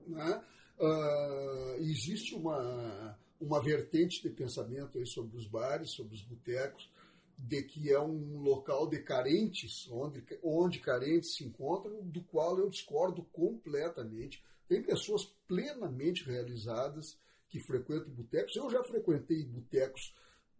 Né? 0.07 0.45
Uh, 0.79 1.83
existe 1.83 2.35
uma, 2.35 3.19
uma 3.41 3.63
vertente 3.63 4.23
de 4.23 4.31
pensamento 4.31 4.99
aí 4.99 5.07
sobre 5.07 5.37
os 5.37 5.47
bares, 5.47 5.91
sobre 5.91 6.15
os 6.15 6.23
botecos, 6.23 6.91
de 7.37 7.63
que 7.63 7.91
é 7.91 7.99
um 7.99 8.41
local 8.41 8.87
de 8.87 9.03
carentes, 9.03 9.89
onde, 9.91 10.23
onde 10.43 10.79
carentes 10.79 11.35
se 11.35 11.45
encontram, 11.45 12.03
do 12.03 12.23
qual 12.23 12.59
eu 12.59 12.69
discordo 12.69 13.23
completamente. 13.33 14.45
Tem 14.69 14.83
pessoas 14.83 15.25
plenamente 15.49 16.25
realizadas 16.25 17.19
que 17.49 17.61
frequentam 17.61 18.13
botecos. 18.13 18.55
Eu 18.55 18.71
já 18.71 18.83
frequentei 18.85 19.45
botecos 19.45 20.15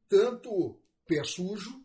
tanto 0.09 0.79
pé 1.07 1.23
sujo 1.23 1.85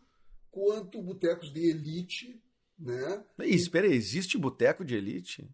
quanto 0.50 1.02
botecos 1.02 1.52
de 1.52 1.70
elite, 1.70 2.42
né? 2.78 3.24
espera 3.40 3.86
aí, 3.86 3.94
existe 3.94 4.38
boteco 4.38 4.84
de 4.84 4.94
elite? 4.94 5.48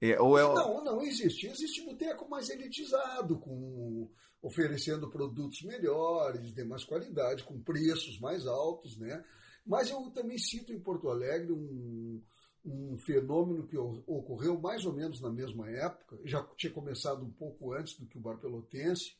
É, 0.00 0.20
ou 0.20 0.38
é... 0.38 0.42
Não, 0.42 0.84
não 0.84 1.02
existe. 1.02 1.46
Existe 1.46 1.84
boteco 1.84 2.28
mais 2.28 2.50
elitizado, 2.50 3.38
com 3.38 4.10
oferecendo 4.42 5.10
produtos 5.10 5.62
melhores, 5.62 6.52
de 6.52 6.64
mais 6.64 6.84
qualidade, 6.84 7.44
com 7.44 7.58
preços 7.62 8.18
mais 8.20 8.46
altos, 8.46 8.98
né? 8.98 9.24
Mas 9.64 9.88
eu 9.88 10.10
também 10.10 10.36
cito 10.36 10.70
em 10.70 10.78
Porto 10.78 11.08
Alegre 11.08 11.50
um, 11.50 12.22
um 12.62 12.98
fenômeno 12.98 13.66
que 13.66 13.78
ocorreu 13.78 14.60
mais 14.60 14.84
ou 14.84 14.92
menos 14.92 15.20
na 15.22 15.30
mesma 15.30 15.70
época, 15.70 16.18
já 16.24 16.42
tinha 16.56 16.72
começado 16.72 17.24
um 17.24 17.30
pouco 17.30 17.72
antes 17.72 17.98
do 17.98 18.06
que 18.06 18.18
o 18.18 18.20
Bar 18.20 18.36
Pelotense, 18.36 19.16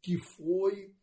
que 0.00 0.16
foi 0.18 0.94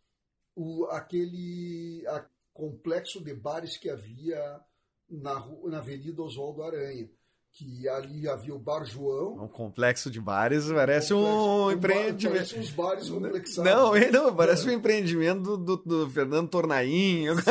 o, 0.55 0.85
aquele 0.85 2.05
a, 2.07 2.25
complexo 2.53 3.21
de 3.21 3.33
bares 3.33 3.77
que 3.77 3.89
havia 3.89 4.61
na, 5.09 5.45
na 5.65 5.77
Avenida 5.77 6.21
Oswaldo 6.21 6.63
Aranha. 6.63 7.09
Que 7.51 7.89
ali 7.89 8.29
havia 8.29 8.53
o 8.53 8.59
Bar 8.59 8.85
João. 8.85 9.43
Um 9.43 9.47
complexo 9.47 10.11
de 10.11 10.21
bares, 10.21 10.71
parece 10.71 11.15
um, 11.15 11.65
um 11.65 11.71
empreendimento. 11.71 12.35
Parece 12.35 12.59
uns 12.59 12.69
bares 12.69 13.09
complexados. 13.09 13.71
Não, 13.71 13.93
não 14.11 14.35
parece 14.35 14.69
um 14.69 14.71
empreendimento 14.71 15.57
do, 15.57 15.57
do, 15.57 15.77
do 15.77 16.09
Fernando 16.11 16.47
Tornainho. 16.47 17.35
Sim, 17.37 17.41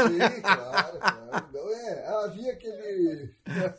claro, 0.41 0.99
claro. 1.01 1.48
Havia 2.25 2.53
aquele. 2.53 3.35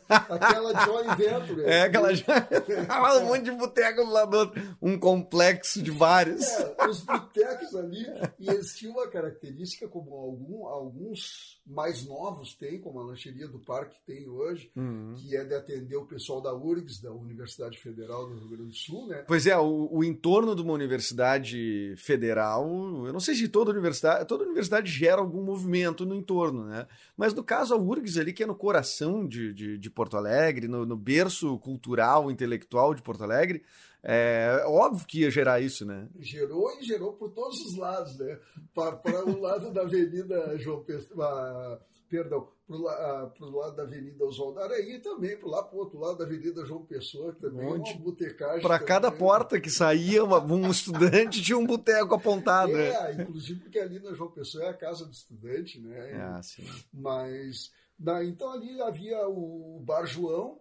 aquela 0.08 0.84
joint 0.84 1.16
venture. 1.16 1.64
É, 1.64 1.82
aquela 1.82 2.10
um 3.20 3.26
monte 3.26 3.44
de 3.44 3.52
boteco 3.52 4.04
lado 4.04 4.30
do 4.30 4.36
outro. 4.38 4.76
Um 4.80 4.98
complexo 4.98 5.82
de 5.82 5.92
bares. 5.92 6.46
É, 6.46 6.86
os 6.88 7.00
botecos 7.00 7.74
ali. 7.74 8.06
E 8.38 8.48
eles 8.48 8.74
tinham 8.76 8.94
uma 8.94 9.08
característica, 9.08 9.88
como 9.88 10.14
algum, 10.14 10.66
alguns 10.66 11.60
mais 11.66 12.04
novos 12.04 12.54
têm, 12.54 12.80
como 12.80 13.00
a 13.00 13.04
lancheria 13.04 13.46
do 13.46 13.58
parque 13.58 13.96
tem 14.04 14.28
hoje, 14.28 14.70
uhum. 14.76 15.14
que 15.16 15.36
é 15.36 15.44
de 15.44 15.54
atender 15.54 15.96
o 15.96 16.06
pessoal 16.06 16.40
da 16.40 16.54
URGS, 16.54 17.00
da 17.00 17.12
Universidade 17.12 17.78
Federal 17.78 18.28
do 18.28 18.34
Rio 18.34 18.48
Grande 18.48 18.70
do 18.70 18.74
Sul, 18.74 19.06
né? 19.06 19.24
Pois 19.26 19.46
é, 19.46 19.56
o, 19.56 19.88
o 19.90 20.04
entorno 20.04 20.54
de 20.54 20.62
uma 20.62 20.72
universidade 20.72 21.94
federal, 21.96 22.66
eu 23.06 23.12
não 23.12 23.20
sei 23.20 23.34
se 23.34 23.48
toda 23.48 23.70
universidade, 23.70 24.26
toda 24.26 24.44
universidade 24.44 24.90
gera 24.90 25.20
algum 25.20 25.42
movimento 25.42 26.04
no 26.04 26.14
entorno, 26.14 26.64
né? 26.64 26.86
Mas 27.16 27.32
no 27.32 27.44
caso 27.44 27.74
a 27.74 27.78
URGS 27.78 28.18
ali, 28.18 28.32
que 28.40 28.44
é 28.44 28.46
no 28.46 28.54
coração 28.54 29.28
de, 29.28 29.52
de, 29.52 29.76
de 29.76 29.90
Porto 29.90 30.16
Alegre, 30.16 30.66
no, 30.66 30.86
no 30.86 30.96
berço 30.96 31.58
cultural, 31.58 32.30
intelectual 32.30 32.94
de 32.94 33.02
Porto 33.02 33.22
Alegre, 33.22 33.62
é 34.02 34.64
óbvio 34.66 35.06
que 35.06 35.20
ia 35.20 35.30
gerar 35.30 35.60
isso, 35.60 35.84
né? 35.84 36.08
Gerou 36.18 36.70
e 36.80 36.82
gerou 36.82 37.12
por 37.12 37.32
todos 37.32 37.60
os 37.66 37.76
lados, 37.76 38.16
né? 38.18 38.38
Para, 38.74 38.98
o 39.26 39.38
lado 39.38 39.70
da 39.74 39.82
Avenida 39.82 40.56
João 40.56 40.82
Pessoa, 40.82 41.82
perdão, 42.08 42.48
para 42.66 43.46
o 43.46 43.56
lado 43.58 43.76
da 43.76 43.82
Avenida 43.82 44.24
Oswaldo 44.24 44.58
e 44.74 44.98
também 45.00 45.36
para 45.36 45.50
lá 45.50 45.62
para 45.62 45.76
o 45.76 45.80
outro 45.80 45.98
lado 45.98 46.16
da 46.16 46.24
Avenida 46.24 46.64
João 46.64 46.86
Pessoa, 46.86 47.34
que 47.34 47.42
também 47.42 47.66
Onde? 47.66 47.90
é 47.90 47.92
uma 47.92 48.04
botecagem. 48.04 48.62
Para 48.62 48.78
cada 48.78 49.12
porta 49.12 49.60
que 49.60 49.68
saía 49.68 50.24
uma, 50.24 50.42
um 50.42 50.70
estudante 50.70 51.42
tinha 51.44 51.58
um 51.58 51.66
boteco 51.66 52.14
apontado. 52.14 52.74
É, 52.74 53.16
né? 53.16 53.22
inclusive 53.22 53.60
porque 53.60 53.78
ali 53.78 53.98
na 53.98 54.14
João 54.14 54.30
Pessoa 54.30 54.64
é 54.64 54.68
a 54.70 54.74
casa 54.74 55.04
do 55.04 55.12
estudante, 55.12 55.78
né? 55.78 56.38
É, 56.38 56.42
sim. 56.42 56.64
Mas, 56.90 57.70
na, 58.00 58.24
então 58.24 58.50
ali 58.50 58.80
havia 58.80 59.28
o 59.28 59.78
Bar 59.84 60.06
João, 60.06 60.58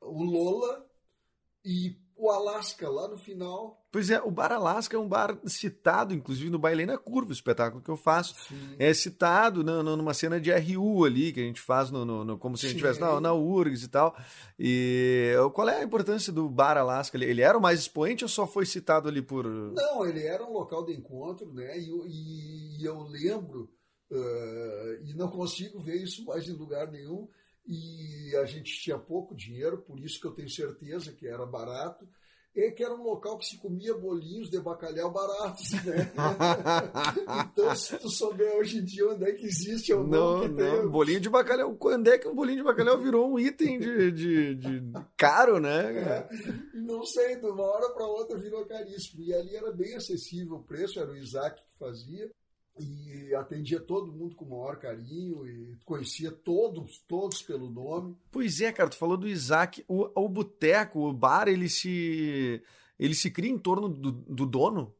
o 0.00 0.22
Lola 0.22 0.86
e 1.62 1.96
o 2.16 2.30
Alasca 2.30 2.88
lá 2.88 3.08
no 3.08 3.18
final. 3.18 3.84
Pois 3.90 4.08
é, 4.10 4.20
o 4.20 4.30
Bar 4.30 4.52
Alasca 4.52 4.96
é 4.96 4.98
um 4.98 5.08
bar 5.08 5.38
citado, 5.46 6.14
inclusive, 6.14 6.50
no 6.50 6.58
Bailei 6.58 6.86
na 6.86 6.96
Curva, 6.96 7.30
o 7.30 7.32
espetáculo 7.32 7.82
que 7.82 7.90
eu 7.90 7.96
faço. 7.96 8.34
Sim. 8.48 8.76
É 8.78 8.92
citado 8.94 9.62
no, 9.62 9.82
no, 9.82 9.96
numa 9.96 10.14
cena 10.14 10.40
de 10.40 10.50
RU 10.52 11.04
ali, 11.04 11.32
que 11.32 11.40
a 11.40 11.44
gente 11.44 11.60
faz 11.60 11.90
no, 11.90 12.04
no 12.24 12.38
como 12.38 12.56
se 12.56 12.66
a 12.66 12.68
gente 12.68 12.78
estivesse 12.78 13.00
na, 13.00 13.20
na 13.20 13.32
URGS 13.32 13.84
e 13.84 13.88
tal. 13.88 14.16
E 14.58 15.34
qual 15.52 15.68
é 15.68 15.80
a 15.80 15.84
importância 15.84 16.32
do 16.32 16.48
Bar 16.48 16.76
Alasca? 16.76 17.16
Ele, 17.16 17.26
ele 17.26 17.42
era 17.42 17.58
o 17.58 17.62
mais 17.62 17.80
expoente 17.80 18.24
ou 18.24 18.28
só 18.28 18.46
foi 18.46 18.64
citado 18.64 19.08
ali 19.08 19.22
por. 19.22 19.46
Não, 19.46 20.06
ele 20.06 20.24
era 20.24 20.44
um 20.44 20.52
local 20.52 20.84
de 20.84 20.92
encontro, 20.92 21.52
né? 21.52 21.78
E, 21.78 22.78
e 22.78 22.84
eu 22.84 23.02
lembro, 23.02 23.70
uh, 24.16 25.04
e 25.04 25.14
não 25.14 25.28
consigo 25.28 25.80
ver 25.80 26.02
isso 26.02 26.24
mais 26.24 26.48
em 26.48 26.52
lugar 26.52 26.90
nenhum 26.90 27.28
e 27.66 28.36
a 28.36 28.44
gente 28.44 28.78
tinha 28.78 28.98
pouco 28.98 29.34
dinheiro, 29.34 29.78
por 29.78 29.98
isso 29.98 30.20
que 30.20 30.26
eu 30.26 30.32
tenho 30.32 30.50
certeza 30.50 31.12
que 31.12 31.26
era 31.26 31.46
barato. 31.46 32.06
é 32.54 32.70
que 32.70 32.84
era 32.84 32.94
um 32.94 33.02
local 33.02 33.38
que 33.38 33.46
se 33.46 33.56
comia 33.56 33.94
bolinhos 33.94 34.50
de 34.50 34.60
bacalhau 34.60 35.10
baratos, 35.10 35.72
né? 35.82 36.12
então, 37.50 37.74
se 37.74 37.96
tu 37.98 38.10
souber 38.10 38.54
hoje 38.56 38.78
em 38.78 38.84
dia 38.84 39.08
onde 39.08 39.24
é 39.24 39.32
que 39.32 39.46
existe 39.46 39.92
ou 39.94 40.06
não, 40.06 40.40
Não, 40.42 40.48
não. 40.48 40.54
tem... 40.54 40.88
Bolinho 40.88 41.20
de 41.20 41.30
bacalhau. 41.30 41.74
Quando 41.74 42.08
é 42.08 42.18
que 42.18 42.28
o 42.28 42.34
bolinho 42.34 42.58
de 42.58 42.64
bacalhau 42.64 42.98
virou 42.98 43.32
um 43.32 43.38
item 43.38 43.78
de, 43.78 44.12
de, 44.12 44.54
de 44.56 44.92
caro, 45.16 45.58
né? 45.58 45.98
É, 45.98 46.28
não 46.74 47.02
sei, 47.04 47.36
de 47.36 47.46
uma 47.46 47.64
hora 47.64 47.94
para 47.94 48.06
outra 48.06 48.38
virou 48.38 48.66
caríssimo. 48.66 49.22
E 49.22 49.32
ali 49.32 49.56
era 49.56 49.72
bem 49.72 49.96
acessível 49.96 50.56
o 50.56 50.62
preço, 50.62 51.00
era 51.00 51.10
o 51.10 51.16
Isaac 51.16 51.60
que 51.62 51.78
fazia. 51.78 52.30
E 52.78 53.32
atendia 53.34 53.80
todo 53.80 54.12
mundo 54.12 54.34
com 54.34 54.44
o 54.44 54.50
maior 54.50 54.78
carinho 54.78 55.46
e 55.46 55.76
conhecia 55.84 56.32
todos, 56.32 56.98
todos 57.06 57.40
pelo 57.40 57.70
nome. 57.70 58.16
Pois 58.32 58.60
é, 58.60 58.72
cara, 58.72 58.90
tu 58.90 58.96
falou 58.96 59.16
do 59.16 59.28
Isaac. 59.28 59.84
O, 59.86 60.10
o 60.20 60.28
boteco, 60.28 61.08
o 61.08 61.12
bar, 61.12 61.46
ele 61.46 61.68
se, 61.68 62.60
ele 62.98 63.14
se 63.14 63.30
cria 63.30 63.50
em 63.50 63.58
torno 63.58 63.88
do, 63.88 64.10
do 64.10 64.44
dono? 64.44 64.94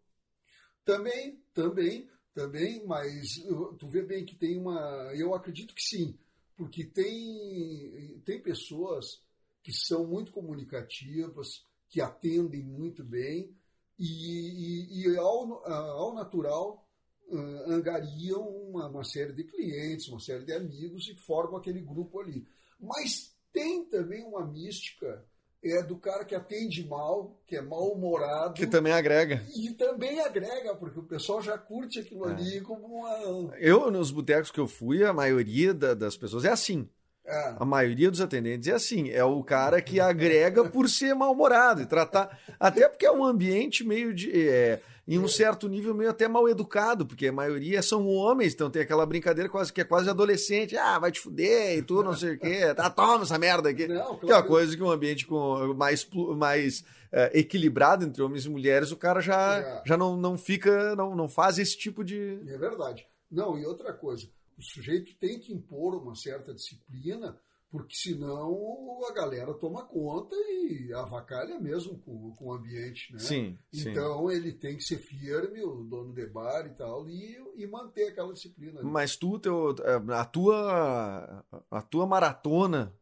Também, 0.85 1.43
também, 1.53 2.09
também, 2.33 2.87
mas 2.87 3.39
uh, 3.49 3.75
tu 3.75 3.89
vê 3.89 4.03
bem 4.03 4.25
que 4.25 4.37
tem 4.37 4.57
uma. 4.57 5.13
Eu 5.15 5.35
acredito 5.35 5.75
que 5.75 5.83
sim, 5.83 6.17
porque 6.57 6.85
tem, 6.85 8.21
tem 8.25 8.41
pessoas 8.41 9.21
que 9.63 9.73
são 9.73 10.07
muito 10.07 10.31
comunicativas, 10.31 11.65
que 11.89 12.01
atendem 12.01 12.63
muito 12.63 13.03
bem, 13.03 13.57
e, 13.99 15.01
e, 15.01 15.09
e 15.09 15.17
ao, 15.17 15.65
ao 15.67 16.15
natural 16.15 16.84
uh, 17.29 17.71
angariam 17.73 18.43
uma, 18.47 18.89
uma 18.89 19.05
série 19.05 19.33
de 19.33 19.45
clientes, 19.45 20.09
uma 20.09 20.21
série 20.21 20.45
de 20.45 20.53
amigos 20.53 21.09
e 21.09 21.15
formam 21.17 21.57
aquele 21.57 21.81
grupo 21.81 22.21
ali. 22.21 22.47
Mas 22.81 23.35
tem 23.53 23.85
também 23.87 24.25
uma 24.25 24.45
mística 24.47 25.25
é 25.67 25.83
do 25.83 25.97
cara 25.97 26.27
que 26.27 26.35
atende 26.35 26.87
mal, 26.87 27.41
que 27.47 27.57
é 27.57 27.63
mal-humorado. 27.63 28.53
Que 28.53 28.67
também 28.67 28.93
agrega. 28.93 29.43
E 29.57 29.71
também 29.73 30.21
agrega, 30.21 30.75
porque 30.75 30.99
o 30.99 31.05
pessoal 31.05 31.41
já 31.41 31.57
curte 31.57 32.01
aquilo 32.01 32.29
É. 32.29 32.33
ali 32.33 32.61
como 32.61 32.85
uma. 32.87 33.57
Eu, 33.57 33.91
nos 33.91 34.11
botecos 34.11 34.51
que 34.51 34.61
eu 34.61 34.69
fui, 34.69 35.03
a 35.03 35.13
maioria 35.15 35.73
da- 35.73 35.95
das 35.95 36.19
pessoas 36.19 36.45
é 36.45 36.51
assim. 36.51 36.87
É, 37.27 37.55
A 37.59 37.65
maioria 37.65 38.11
dos 38.11 38.21
atendentes 38.21 38.69
é 38.69 38.73
assim. 38.73 39.11
É 39.11 39.25
o 39.25 39.43
cara 39.43 39.81
que 39.81 39.99
agrega 40.01 40.65
por 40.65 40.89
ser 40.89 41.15
mal-humorado 41.15 41.81
e 41.83 41.87
tratar. 41.87 42.39
Até 42.61 42.89
porque 42.89 43.07
é 43.07 43.11
um 43.13 43.25
ambiente 43.25 43.83
meio 43.85 44.13
de. 44.13 44.31
é, 44.49 44.81
em 45.07 45.19
um 45.19 45.29
certo 45.29 45.69
nível, 45.69 45.95
meio 45.95 46.09
até 46.09 46.27
mal 46.27 46.49
educado, 46.49 47.05
porque 47.05 47.27
a 47.27 47.33
maioria 47.33 47.83
são 47.83 48.07
homens, 48.09 48.55
então 48.55 48.71
tem 48.71 48.81
aquela 48.81 49.05
brincadeira 49.05 49.51
quase 49.51 49.71
que 49.71 49.83
é 49.83 49.85
quase 49.85 50.09
adolescente. 50.09 50.79
Ah, 50.79 50.99
vai 50.99 51.13
te 51.13 51.21
fuder 51.21 51.77
e 51.77 51.83
tu, 51.83 52.03
não 52.03 52.15
sei 52.17 52.35
o 52.35 52.39
quê. 52.39 52.61
Tá, 52.75 52.89
toma 52.89 53.23
essa 53.23 53.39
merda 53.39 53.69
aqui. 53.69 53.87
Não, 53.87 54.17
Que 54.17 54.25
é 54.25 54.29
uma 54.29 54.43
claro. 54.43 54.47
coisa 54.47 54.75
que 54.75 54.83
um 54.83 54.91
ambiente 54.91 55.27
com 55.27 55.75
mais, 55.75 56.09
mais 56.39 56.85
é, 57.13 57.39
equilibrado 57.39 58.03
entre 58.05 58.23
homens 58.23 58.47
e 58.47 58.49
mulheres, 58.49 58.93
o 58.93 58.97
cara 58.97 59.21
já, 59.21 59.59
É. 59.59 59.83
já 59.85 59.97
não, 59.97 60.17
não 60.17 60.39
fica, 60.39 60.97
não, 60.97 61.15
não 61.15 61.29
faz 61.29 61.59
esse 61.59 61.77
tipo 61.77 62.03
de. 62.03 62.39
É 62.49 62.57
verdade. 62.57 63.07
Não, 63.31 63.59
e 63.59 63.67
outra 63.67 63.93
coisa, 63.93 64.27
o 64.57 64.63
sujeito 64.63 65.15
tem 65.17 65.39
que 65.39 65.53
impor 65.53 65.95
uma 65.95 66.15
certa 66.15 66.55
disciplina, 66.55 67.39
porque 67.71 67.97
senão 67.97 69.05
a 69.09 69.13
galera 69.13 69.53
toma 69.55 69.85
conta 69.85 70.37
e 70.37 70.93
avacalha 70.95 71.59
mesmo 71.59 71.99
com, 71.99 72.33
com 72.37 72.47
o 72.47 72.53
ambiente, 72.53 73.13
né? 73.13 73.19
Sim, 73.19 73.59
sim. 73.73 73.91
Então 73.91 74.31
ele 74.31 74.53
tem 74.53 74.77
que 74.77 74.85
ser 74.85 74.99
firme, 74.99 75.61
o 75.63 75.83
dono 75.83 76.13
de 76.13 76.25
bar 76.27 76.67
e 76.67 76.75
tal, 76.75 77.09
e, 77.09 77.37
e 77.57 77.67
manter 77.67 78.09
aquela 78.09 78.33
disciplina. 78.33 78.79
ali. 78.81 78.89
Mas 78.89 79.17
tu, 79.17 79.39
teu, 79.41 79.75
a 80.11 80.25
tua, 80.25 81.45
a 81.71 81.83
tua 81.83 82.07
maratona, 82.07 82.95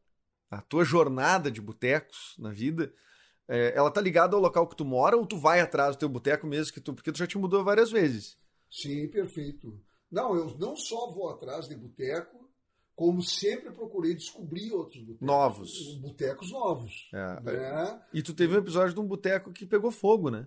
a 0.50 0.62
tua 0.62 0.84
jornada 0.84 1.50
de 1.50 1.60
botecos 1.60 2.34
na 2.38 2.50
vida, 2.50 2.92
é, 3.46 3.76
ela 3.76 3.90
tá 3.90 4.00
ligada 4.00 4.34
ao 4.34 4.40
local 4.40 4.66
que 4.66 4.76
tu 4.76 4.84
mora 4.84 5.16
ou 5.16 5.26
tu 5.26 5.36
vai 5.36 5.60
atrás 5.60 5.94
do 5.94 5.98
teu 5.98 6.08
boteco 6.08 6.46
mesmo 6.46 6.72
que 6.72 6.80
tu, 6.80 6.94
porque 6.94 7.12
tu 7.12 7.18
já 7.18 7.26
te 7.26 7.36
mudou 7.36 7.62
várias 7.62 7.90
vezes. 7.90 8.38
Sim, 8.70 9.06
perfeito. 9.08 9.78
Não, 10.12 10.36
eu 10.36 10.56
não 10.58 10.76
só 10.76 11.10
vou 11.10 11.30
atrás 11.30 11.66
de 11.66 11.74
boteco, 11.74 12.48
como 12.94 13.22
sempre 13.22 13.72
procurei 13.72 14.14
descobrir 14.14 14.70
outros 14.72 14.98
botecos. 15.02 15.26
Novos. 15.26 15.94
Botecos 15.96 16.50
novos. 16.52 17.10
É. 17.14 17.40
Né? 17.40 18.02
E 18.12 18.22
tu 18.22 18.34
teve 18.34 18.54
um 18.54 18.58
episódio 18.58 18.94
de 18.94 19.00
um 19.00 19.06
boteco 19.06 19.50
que 19.52 19.64
pegou 19.64 19.90
fogo, 19.90 20.30
né? 20.30 20.46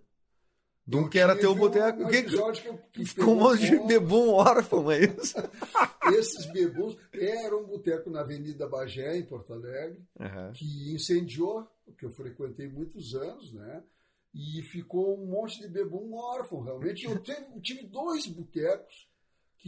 De 0.88 0.98
um 0.98 1.10
que 1.10 1.18
era 1.18 1.36
teu 1.36 1.52
um- 1.52 1.56
boteco. 1.56 2.04
Um 2.04 2.08
que 2.08 2.22
que, 2.22 2.78
que 2.94 3.06
ficou 3.06 3.34
um 3.34 3.40
monte 3.40 3.68
de 3.68 3.80
bebum 3.88 4.30
órfão, 4.34 4.92
é 4.92 5.06
isso? 5.06 5.36
Esses 6.16 6.46
bebuns 6.52 6.96
era 7.12 7.58
um 7.58 7.66
boteco 7.66 8.12
na 8.12 8.20
Avenida 8.22 8.68
Bagé, 8.68 9.18
em 9.18 9.26
Porto 9.26 9.52
Alegre, 9.54 10.00
Aham. 10.20 10.52
que 10.54 10.94
incendiou, 10.94 11.68
que 11.98 12.06
eu 12.06 12.12
frequentei 12.12 12.68
muitos 12.70 13.16
anos, 13.16 13.52
né? 13.52 13.84
E 14.32 14.62
ficou 14.62 15.20
um 15.20 15.26
monte 15.26 15.60
de 15.60 15.68
bebum 15.68 16.14
órfão, 16.14 16.62
realmente. 16.62 17.06
Eu 17.06 17.18
tive, 17.20 17.48
eu 17.56 17.62
tive 17.62 17.88
dois 17.88 18.28
botecos 18.28 19.08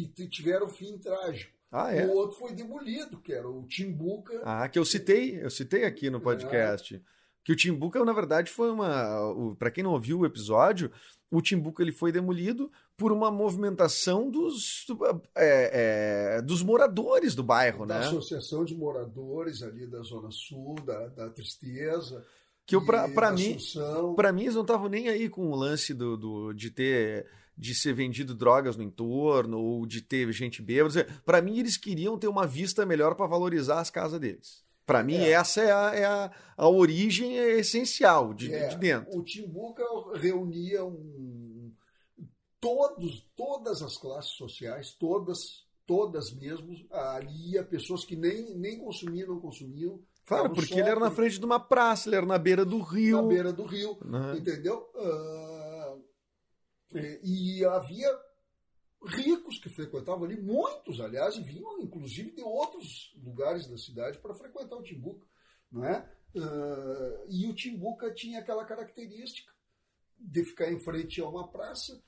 que 0.05 0.27
tiveram 0.27 0.67
fim 0.67 0.97
trágico. 0.97 1.51
Ah, 1.71 1.93
é? 1.93 2.05
O 2.05 2.11
outro 2.13 2.37
foi 2.37 2.53
demolido, 2.53 3.17
que 3.19 3.33
era 3.33 3.47
o 3.49 3.63
Timbuca. 3.67 4.39
Ah, 4.43 4.69
que 4.69 4.77
eu 4.77 4.85
citei, 4.85 5.41
eu 5.43 5.49
citei 5.49 5.83
aqui 5.83 6.09
no 6.09 6.21
podcast. 6.21 7.01
Que 7.43 7.51
o 7.51 7.55
Timbuca, 7.55 8.03
na 8.05 8.13
verdade, 8.13 8.51
foi 8.51 8.69
uma. 8.71 9.55
Para 9.57 9.71
quem 9.71 9.83
não 9.83 9.91
ouviu 9.91 10.19
o 10.19 10.25
episódio, 10.25 10.91
o 11.31 11.41
Timbuca 11.41 11.81
ele 11.81 11.91
foi 11.91 12.11
demolido 12.11 12.69
por 12.95 13.11
uma 13.11 13.29
movimentação 13.29 14.29
dos, 14.29 14.85
é, 15.35 16.37
é, 16.37 16.41
dos 16.41 16.63
moradores 16.63 17.35
do 17.35 17.43
bairro, 17.43 17.85
da 17.85 17.99
né? 17.99 18.05
Associação 18.07 18.65
de 18.65 18.75
Moradores 18.75 19.61
ali 19.61 19.85
da 19.85 20.01
Zona 20.01 20.29
Sul, 20.31 20.75
da, 20.85 21.07
da 21.07 21.29
Tristeza. 21.29 22.25
Que 22.65 22.75
eu, 22.75 22.81
da 22.85 23.07
mim. 23.31 23.57
Pra 24.15 24.31
mim, 24.33 24.41
eles 24.43 24.55
não 24.55 24.63
estavam 24.63 24.89
nem 24.89 25.07
aí 25.07 25.29
com 25.29 25.49
o 25.49 25.55
lance 25.55 25.93
do, 25.93 26.17
do- 26.17 26.53
de 26.53 26.69
ter 26.69 27.27
de 27.57 27.73
ser 27.73 27.93
vendido 27.93 28.35
drogas 28.35 28.77
no 28.77 28.83
entorno 28.83 29.57
ou 29.59 29.85
de 29.85 30.01
ter 30.01 30.31
gente 30.31 30.61
bêbada. 30.61 31.05
Para 31.25 31.41
mim, 31.41 31.57
eles 31.57 31.75
queriam 31.77 32.17
ter 32.17 32.27
uma 32.27 32.45
vista 32.45 32.85
melhor 32.85 33.15
para 33.15 33.25
valorizar 33.25 33.79
as 33.79 33.89
casas 33.89 34.19
deles. 34.19 34.63
Para 34.85 35.03
mim, 35.03 35.15
É. 35.15 35.31
essa 35.31 35.61
é 35.61 35.71
a, 35.71 35.95
é 35.95 36.05
a, 36.05 36.31
a 36.55 36.69
origem 36.69 37.35
essencial 37.35 38.33
de, 38.33 38.53
É, 38.53 38.67
de 38.67 38.77
dentro. 38.77 39.17
O 39.17 39.23
Timbuca 39.23 39.83
reunia 40.15 40.85
um, 40.85 41.73
todos, 42.61 43.27
todas 43.35 43.81
as 43.81 43.97
classes 43.97 44.31
sociais, 44.31 44.93
todas, 44.93 45.65
todas 45.85 46.31
mesmo. 46.33 46.73
Ali 46.91 47.61
pessoas 47.69 48.05
que 48.05 48.15
nem, 48.15 48.55
nem 48.55 48.79
consumiam, 48.79 49.27
não 49.29 49.39
consumiam. 49.41 49.99
Claro, 50.25 50.49
porque 50.49 50.73
ele 50.73 50.89
era 50.89 50.99
na 50.99 51.09
frente 51.09 51.39
de 51.39 51.45
uma 51.45 51.59
praça, 51.59 52.09
ele 52.09 52.17
era 52.17 52.25
na 52.25 52.37
beira 52.37 52.65
do 52.65 52.81
rio. 52.81 53.21
na 53.21 53.27
beira 53.27 53.53
do 53.53 53.63
rio, 53.63 53.97
né? 54.03 54.35
entendeu? 54.37 54.85
Ah, 54.95 55.56
e, 56.93 57.59
e 57.59 57.65
havia 57.65 58.09
ricos 59.05 59.59
que 59.59 59.69
frequentavam 59.69 60.25
ali, 60.25 60.41
muitos, 60.41 60.99
aliás, 60.99 61.35
e 61.35 61.43
vinham 61.43 61.79
inclusive 61.79 62.31
de 62.31 62.41
outros 62.41 63.13
lugares 63.23 63.67
da 63.67 63.77
cidade 63.77 64.19
para 64.19 64.33
frequentar 64.33 64.75
o 64.75 64.83
Timbuca, 64.83 65.25
não 65.71 65.85
é? 65.85 66.09
Ah, 66.35 67.25
e 67.29 67.47
o 67.47 67.53
Timbuca 67.53 68.13
tinha 68.13 68.39
aquela 68.39 68.65
característica 68.65 69.51
de 70.19 70.43
ficar 70.43 70.71
em 70.71 70.79
frente 70.79 71.21
a 71.21 71.27
uma 71.27 71.47
praça 71.47 72.01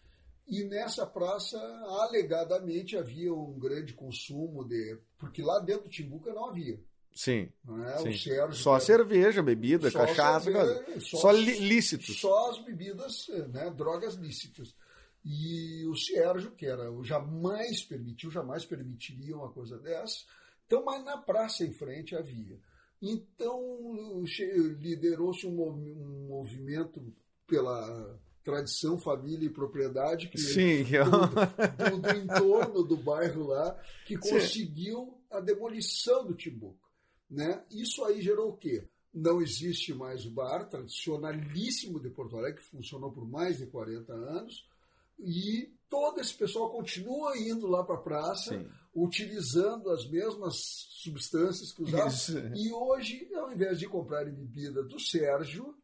e 0.48 0.64
nessa 0.64 1.06
praça 1.06 1.58
alegadamente 2.02 2.98
havia 2.98 3.32
um 3.32 3.58
grande 3.60 3.94
consumo 3.94 4.68
de 4.68 5.00
porque 5.18 5.44
lá 5.44 5.60
dentro 5.60 5.84
do 5.84 5.90
Timbuca 5.90 6.34
não 6.34 6.46
havia, 6.46 6.84
Sim, 7.22 7.50
não 7.66 7.84
é? 7.86 7.98
sim. 8.14 8.54
Só 8.54 8.80
que- 8.80 8.86
cerveja, 8.86 9.44
bebida, 9.44 9.92
só 9.92 10.06
cachaça, 10.06 10.46
cerveja, 10.54 11.02
só- 11.02 11.18
só 11.18 11.32
lícitos. 11.32 12.18
só 12.18 12.50
as 12.52 12.60
bebidas, 12.64 13.28
né, 13.52 13.70
drogas 13.72 14.16
lícitas. 14.16 14.74
E 15.26 15.86
o 15.88 15.96
Sérgio, 15.98 16.52
que 16.52 16.66
era 16.66 16.90
o 16.90 17.04
jamais 17.04 17.84
permitiu, 17.84 18.32
jamais 18.32 18.64
permitiria 18.64 19.36
uma 19.36 19.52
coisa 19.52 19.78
dessa. 19.78 20.24
Então, 20.66 20.82
mas 20.86 21.04
na 21.04 21.18
praça 21.18 21.66
em 21.66 21.74
frente 21.74 22.16
havia. 22.16 22.58
Então, 23.02 24.24
liderou-se 24.80 25.46
um, 25.46 25.52
movi- 25.52 25.94
movimento 25.94 27.04
pela 27.46 28.18
tradição, 28.46 28.98
família 28.98 29.46
e 29.46 29.50
propriedade 29.50 30.30
que 30.30 30.38
Sim, 30.38 30.86
que 30.86 30.96
é 30.96 31.04
do, 31.04 31.12
do- 31.12 32.02
do 32.02 32.10
entorno 32.18 32.84
do 32.84 32.96
bairro 32.96 33.46
lá, 33.48 33.78
que 34.06 34.16
Sim. 34.22 34.30
conseguiu 34.30 35.18
a 35.30 35.42
demolição 35.42 36.26
do 36.26 36.34
Timbuco. 36.34 36.89
Né? 37.30 37.64
Isso 37.70 38.04
aí 38.06 38.22
gerou 38.22 38.50
o 38.50 38.58
quê? 38.58 38.88
Não 39.14 39.42
existe 39.42 39.94
mais 39.94 40.26
o 40.26 40.32
bar 40.32 40.68
tradicionalíssimo 40.68 42.00
de 42.00 42.10
Porto 42.10 42.38
Alegre, 42.38 42.62
que 42.62 42.70
funcionou 42.70 43.12
por 43.12 43.28
mais 43.28 43.58
de 43.58 43.66
40 43.68 44.14
anos, 44.14 44.68
e 45.20 45.74
todo 45.90 46.22
esse 46.22 46.34
pessoal 46.34 46.72
continua 46.72 47.38
indo 47.38 47.68
lá 47.68 47.84
para 47.84 47.96
a 47.96 48.02
praça, 48.02 48.58
Sim. 48.58 48.70
utilizando 48.94 49.90
as 49.90 50.08
mesmas 50.08 50.56
substâncias 51.02 51.72
que 51.72 51.84
usavam. 51.84 52.08
Isso. 52.08 52.38
E 52.56 52.72
hoje, 52.72 53.30
ao 53.36 53.52
invés 53.52 53.80
de 53.80 53.88
comprarem 53.88 54.34
bebida 54.34 54.84
do 54.84 55.00
Sérgio, 55.00 55.76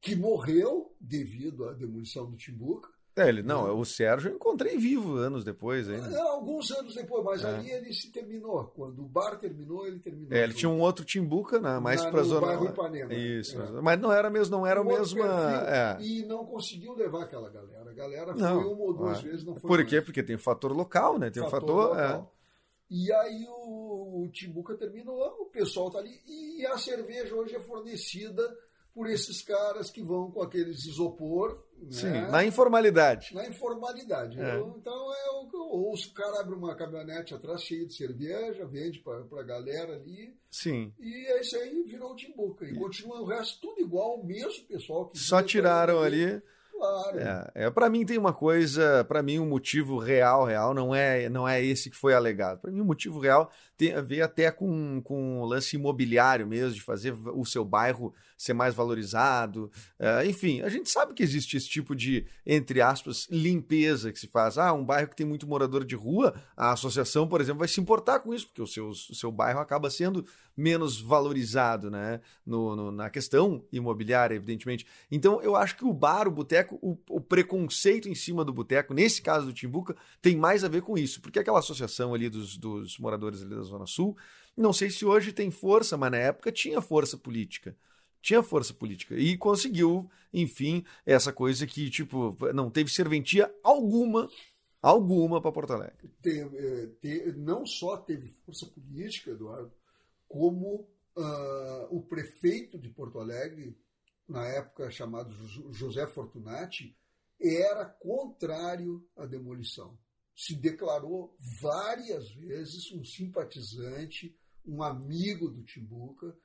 que 0.00 0.14
morreu 0.14 0.94
devido 1.00 1.68
à 1.68 1.72
demolição 1.72 2.30
do 2.30 2.36
Timbuca, 2.36 2.88
É, 3.18 3.28
ele, 3.28 3.42
não, 3.42 3.78
o 3.78 3.84
Sérgio 3.84 4.30
eu 4.30 4.36
encontrei 4.36 4.76
vivo 4.76 5.16
anos 5.16 5.44
depois 5.44 5.88
ainda. 5.88 6.08
É, 6.08 6.20
alguns 6.20 6.70
anos 6.70 6.94
depois, 6.94 7.24
mas 7.24 7.44
é. 7.44 7.48
ali 7.48 7.70
ele 7.70 7.92
se 7.92 8.10
terminou. 8.10 8.64
Quando 8.74 9.02
o 9.02 9.08
bar 9.08 9.36
terminou, 9.36 9.86
ele 9.86 9.98
terminou. 9.98 10.32
É, 10.32 10.44
ele 10.44 10.54
tinha 10.54 10.68
um 10.68 10.80
outro 10.80 11.04
Timbuca, 11.04 11.58
né, 11.58 11.78
mais 11.78 12.04
para 12.04 12.22
zona. 12.22 12.46
Bairro 12.46 12.66
Ipanema. 12.66 13.12
Isso, 13.12 13.60
é. 13.60 13.80
mas 13.80 14.00
não 14.00 14.12
era 14.12 14.30
mesmo, 14.30 14.56
não 14.56 14.66
era 14.66 14.80
o 14.80 14.84
mesmo. 14.84 15.20
É. 15.22 15.96
E 16.00 16.24
não 16.24 16.44
conseguiu 16.44 16.94
levar 16.94 17.24
aquela 17.24 17.50
galera. 17.50 17.90
A 17.90 17.94
galera 17.94 18.34
não, 18.34 18.62
foi 18.62 18.72
uma 18.72 18.82
ou 18.84 18.94
duas 18.94 19.20
vezes, 19.20 19.44
não 19.44 19.54
foi. 19.56 19.68
Por 19.68 19.84
quê? 19.84 20.00
Porque 20.00 20.22
tem 20.22 20.36
o 20.36 20.38
fator 20.38 20.72
local, 20.72 21.18
né? 21.18 21.30
Tem 21.30 21.42
o 21.42 21.50
fator. 21.50 21.96
fator 21.96 22.28
e 22.90 23.12
aí 23.12 23.46
o, 23.48 24.22
o 24.22 24.28
Timbuca 24.32 24.74
terminou, 24.74 25.20
o 25.40 25.46
pessoal 25.46 25.90
tá 25.90 25.98
ali 25.98 26.22
e 26.26 26.64
a 26.66 26.78
cerveja 26.78 27.34
hoje 27.34 27.54
é 27.54 27.60
fornecida 27.60 28.42
por 28.94 29.08
esses 29.08 29.42
caras 29.42 29.90
que 29.90 30.02
vão 30.02 30.30
com 30.30 30.42
aqueles 30.42 30.84
isopor. 30.84 31.64
Sim, 31.90 32.10
né? 32.10 32.28
na 32.28 32.44
informalidade. 32.44 33.32
Na 33.32 33.46
informalidade. 33.46 34.40
É. 34.40 34.58
Então, 34.58 35.14
é 35.14 35.30
o 35.40 35.48
que 35.48 35.56
eu 35.56 35.68
ouço. 35.70 36.10
O 36.10 36.14
cara 36.14 36.40
abre 36.40 36.54
uma 36.54 36.74
caminhonete 36.74 37.34
atrás 37.34 37.62
cheia 37.62 37.86
de 37.86 37.94
cerveja, 37.94 38.66
vende 38.66 38.98
para 38.98 39.40
a 39.40 39.44
galera 39.44 39.94
ali. 39.94 40.36
Sim. 40.50 40.92
E 40.98 41.26
é 41.28 41.40
isso 41.40 41.56
aí 41.56 41.84
virou 41.84 42.12
o 42.12 42.16
Timbuca. 42.16 42.64
E, 42.64 42.72
e 42.72 42.78
continua 42.78 43.20
o 43.20 43.26
resto 43.26 43.60
tudo 43.60 43.80
igual, 43.80 44.18
o 44.18 44.26
mesmo 44.26 44.64
pessoal 44.66 45.08
que. 45.08 45.18
Só 45.18 45.40
tiraram 45.42 46.02
ali. 46.02 46.42
Claro. 46.78 47.18
É, 47.18 47.50
é 47.54 47.70
para 47.70 47.90
mim 47.90 48.06
tem 48.06 48.16
uma 48.16 48.32
coisa, 48.32 49.04
para 49.04 49.20
mim 49.20 49.40
um 49.40 49.48
motivo 49.48 49.98
real, 49.98 50.44
real 50.44 50.72
não 50.72 50.94
é 50.94 51.28
não 51.28 51.46
é 51.48 51.62
esse 51.62 51.90
que 51.90 51.96
foi 51.96 52.14
alegado. 52.14 52.60
Para 52.60 52.70
mim 52.70 52.80
o 52.80 52.84
um 52.84 52.86
motivo 52.86 53.18
real 53.18 53.50
tem 53.76 53.94
a 53.94 54.00
ver 54.00 54.22
até 54.22 54.50
com, 54.50 55.00
com 55.02 55.40
o 55.40 55.44
lance 55.44 55.76
imobiliário 55.76 56.46
mesmo, 56.46 56.74
de 56.74 56.82
fazer 56.82 57.12
o 57.12 57.44
seu 57.44 57.64
bairro 57.64 58.14
ser 58.36 58.52
mais 58.52 58.74
valorizado. 58.74 59.70
Uh, 59.98 60.24
enfim, 60.26 60.62
a 60.62 60.68
gente 60.68 60.88
sabe 60.88 61.12
que 61.12 61.22
existe 61.22 61.56
esse 61.56 61.68
tipo 61.68 61.94
de, 61.94 62.24
entre 62.46 62.80
aspas, 62.80 63.26
limpeza 63.30 64.12
que 64.12 64.18
se 64.18 64.28
faz. 64.28 64.56
Ah, 64.56 64.72
um 64.72 64.84
bairro 64.84 65.08
que 65.08 65.16
tem 65.16 65.26
muito 65.26 65.46
morador 65.46 65.84
de 65.84 65.96
rua, 65.96 66.34
a 66.56 66.72
associação, 66.72 67.26
por 67.26 67.40
exemplo, 67.40 67.58
vai 67.58 67.68
se 67.68 67.80
importar 67.80 68.20
com 68.20 68.32
isso, 68.32 68.46
porque 68.46 68.62
o 68.62 68.66
seu, 68.66 68.88
o 68.88 68.94
seu 68.94 69.32
bairro 69.32 69.58
acaba 69.58 69.90
sendo 69.90 70.24
menos 70.56 71.00
valorizado 71.00 71.88
né? 71.88 72.20
No, 72.44 72.74
no, 72.74 72.90
na 72.90 73.08
questão 73.10 73.64
imobiliária, 73.72 74.34
evidentemente. 74.34 74.86
Então, 75.10 75.40
eu 75.40 75.54
acho 75.54 75.76
que 75.76 75.84
o 75.84 75.92
bar, 75.92 76.26
o 76.26 76.32
boteco, 76.32 76.67
o, 76.72 76.98
o 77.10 77.20
preconceito 77.20 78.08
em 78.08 78.14
cima 78.14 78.44
do 78.44 78.52
boteco, 78.52 78.94
nesse 78.94 79.20
caso 79.22 79.46
do 79.46 79.52
Timbuca, 79.52 79.96
tem 80.20 80.36
mais 80.36 80.64
a 80.64 80.68
ver 80.68 80.82
com 80.82 80.96
isso, 80.96 81.20
porque 81.20 81.38
aquela 81.38 81.58
associação 81.58 82.14
ali 82.14 82.28
dos, 82.28 82.56
dos 82.56 82.98
moradores 82.98 83.42
ali 83.42 83.54
da 83.54 83.62
Zona 83.62 83.86
Sul, 83.86 84.16
não 84.56 84.72
sei 84.72 84.90
se 84.90 85.04
hoje 85.04 85.32
tem 85.32 85.50
força, 85.50 85.96
mas 85.96 86.10
na 86.10 86.18
época 86.18 86.50
tinha 86.50 86.80
força 86.80 87.16
política. 87.16 87.76
Tinha 88.20 88.42
força 88.42 88.74
política. 88.74 89.14
E 89.14 89.36
conseguiu, 89.36 90.10
enfim, 90.32 90.84
essa 91.06 91.32
coisa 91.32 91.66
que, 91.66 91.88
tipo, 91.88 92.36
não 92.52 92.68
teve 92.68 92.90
serventia 92.90 93.54
alguma, 93.62 94.28
alguma 94.82 95.40
para 95.40 95.52
Porto 95.52 95.72
Alegre. 95.72 96.10
Tem, 96.20 96.40
é, 96.42 96.86
tem, 97.00 97.32
não 97.34 97.64
só 97.64 97.96
teve 97.96 98.28
força 98.44 98.66
política, 98.66 99.30
Eduardo, 99.30 99.72
como 100.26 100.88
uh, 101.16 101.96
o 101.96 102.02
prefeito 102.02 102.78
de 102.78 102.88
Porto 102.88 103.20
Alegre, 103.20 103.76
na 104.28 104.46
época 104.46 104.90
chamado 104.90 105.32
José 105.72 106.06
Fortunati, 106.06 106.96
era 107.40 107.84
contrário 107.84 109.08
à 109.16 109.24
demolição. 109.24 109.98
Se 110.36 110.54
declarou 110.54 111.36
várias 111.60 112.30
vezes 112.32 112.92
um 112.92 113.02
simpatizante, 113.02 114.36
um 114.64 114.82
amigo 114.82 115.48
do 115.48 115.64
Timbuca, 115.64 116.36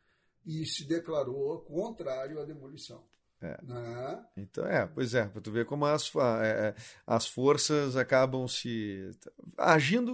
e 0.45 0.65
se 0.65 0.85
declarou 0.85 1.61
contrário 1.61 2.39
à 2.39 2.45
demolição. 2.45 3.05
É. 3.43 3.57
Né? 3.61 4.25
Então, 4.37 4.65
é, 4.65 4.85
pois 4.87 5.13
é, 5.13 5.25
para 5.25 5.41
tu 5.41 5.51
ver 5.51 5.65
como 5.65 5.85
as, 5.85 6.09
é, 6.15 6.19
é, 6.47 6.75
as 7.05 7.27
forças 7.27 7.97
acabam 7.97 8.47
se 8.47 9.11
agindo, 9.57 10.13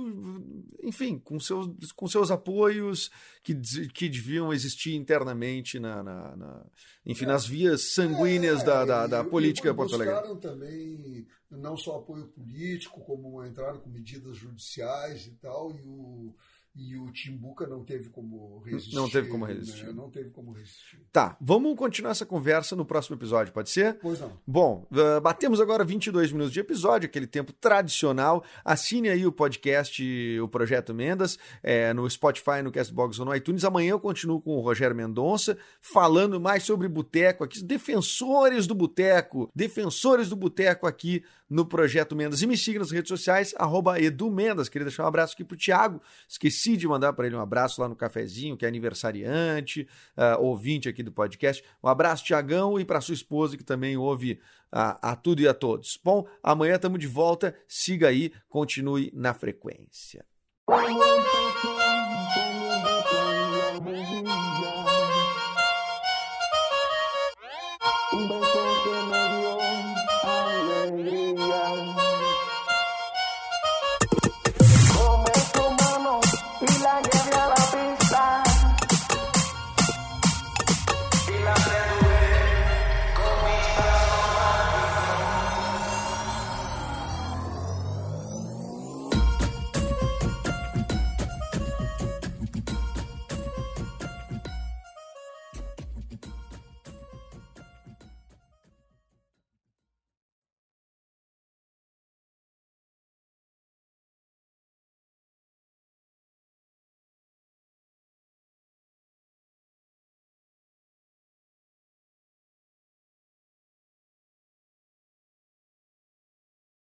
enfim, 0.81 1.19
com 1.19 1.39
seus, 1.39 1.91
com 1.91 2.07
seus 2.07 2.31
apoios 2.31 3.11
que, 3.43 3.53
que 3.93 4.09
deviam 4.09 4.51
existir 4.51 4.95
internamente 4.95 5.79
na, 5.79 6.01
na, 6.01 6.35
na 6.35 6.65
enfim, 7.05 7.25
é. 7.25 7.27
nas 7.27 7.45
vias 7.45 7.93
sanguíneas 7.93 8.63
da, 8.63 8.83
da, 8.83 9.05
da 9.05 9.23
política 9.23 9.73
porto 9.75 9.93
alegre. 9.93 10.35
também 10.41 11.27
não 11.51 11.77
só 11.77 11.97
apoio 11.97 12.27
político, 12.27 13.01
como 13.01 13.45
entraram 13.45 13.79
com 13.79 13.89
medidas 13.89 14.37
judiciais 14.37 15.27
e 15.27 15.31
tal, 15.35 15.71
e 15.71 15.81
o 15.81 16.35
e 16.79 16.95
o 16.97 17.11
Timbuca 17.11 17.67
não 17.67 17.83
teve 17.83 18.09
como 18.09 18.59
resistir. 18.59 18.95
Não 18.95 19.09
teve 19.09 19.27
como 19.27 19.43
resistir. 19.43 19.87
Né? 19.87 19.93
Não 19.93 20.09
teve 20.09 20.29
como 20.29 20.53
resistir. 20.53 21.01
Tá, 21.11 21.35
vamos 21.41 21.75
continuar 21.75 22.11
essa 22.11 22.25
conversa 22.25 22.73
no 22.73 22.85
próximo 22.85 23.17
episódio, 23.17 23.51
pode 23.51 23.69
ser? 23.69 23.95
Pois 23.95 24.19
não. 24.21 24.39
Bom, 24.47 24.87
uh, 24.91 25.19
batemos 25.19 25.59
agora 25.59 25.83
22 25.83 26.31
minutos 26.31 26.53
de 26.53 26.61
episódio, 26.61 27.07
aquele 27.07 27.27
tempo 27.27 27.51
tradicional. 27.51 28.45
Assine 28.63 29.09
aí 29.09 29.25
o 29.25 29.31
podcast, 29.31 30.01
o 30.39 30.47
Projeto 30.47 30.93
Mendas, 30.93 31.37
é, 31.61 31.93
no 31.93 32.09
Spotify, 32.09 32.61
no 32.63 32.71
Castbox 32.71 33.19
ou 33.19 33.25
no 33.25 33.35
iTunes. 33.35 33.65
Amanhã 33.65 33.91
eu 33.91 33.99
continuo 33.99 34.39
com 34.39 34.55
o 34.55 34.61
Rogério 34.61 34.95
Mendonça, 34.95 35.57
falando 35.81 36.39
mais 36.39 36.63
sobre 36.63 36.87
boteco 36.87 37.43
aqui, 37.43 37.61
defensores 37.61 38.65
do 38.65 38.73
boteco, 38.73 39.49
defensores 39.53 40.29
do 40.29 40.35
boteco 40.37 40.87
aqui 40.87 41.23
no 41.49 41.65
Projeto 41.65 42.15
Mendas. 42.15 42.41
E 42.41 42.47
me 42.47 42.55
siga 42.55 42.79
nas 42.79 42.91
redes 42.91 43.09
sociais, 43.09 43.53
arroba 43.57 43.99
Edu 43.99 44.29
Mendas. 44.29 44.69
Queria 44.69 44.85
deixar 44.85 45.03
um 45.03 45.07
abraço 45.07 45.33
aqui 45.33 45.43
pro 45.43 45.57
Thiago. 45.57 46.01
Esqueci 46.27 46.68
de 46.77 46.87
mandar 46.87 47.13
para 47.13 47.27
ele 47.27 47.35
um 47.35 47.41
abraço 47.41 47.81
lá 47.81 47.87
no 47.87 47.95
cafezinho, 47.95 48.57
que 48.57 48.65
é 48.65 48.67
aniversariante, 48.67 49.87
uh, 50.17 50.41
ouvinte 50.41 50.89
aqui 50.89 51.03
do 51.03 51.11
podcast. 51.11 51.63
Um 51.83 51.87
abraço, 51.87 52.23
Tiagão, 52.23 52.79
e 52.79 52.85
para 52.85 53.01
sua 53.01 53.13
esposa, 53.13 53.57
que 53.57 53.63
também 53.63 53.97
ouve 53.97 54.39
a, 54.71 55.11
a 55.11 55.15
tudo 55.15 55.41
e 55.41 55.47
a 55.47 55.53
todos. 55.53 55.99
Bom, 56.03 56.27
amanhã 56.43 56.75
estamos 56.75 56.99
de 56.99 57.07
volta. 57.07 57.55
Siga 57.67 58.07
aí, 58.07 58.31
continue 58.47 59.11
na 59.13 59.33
frequência. 59.33 60.25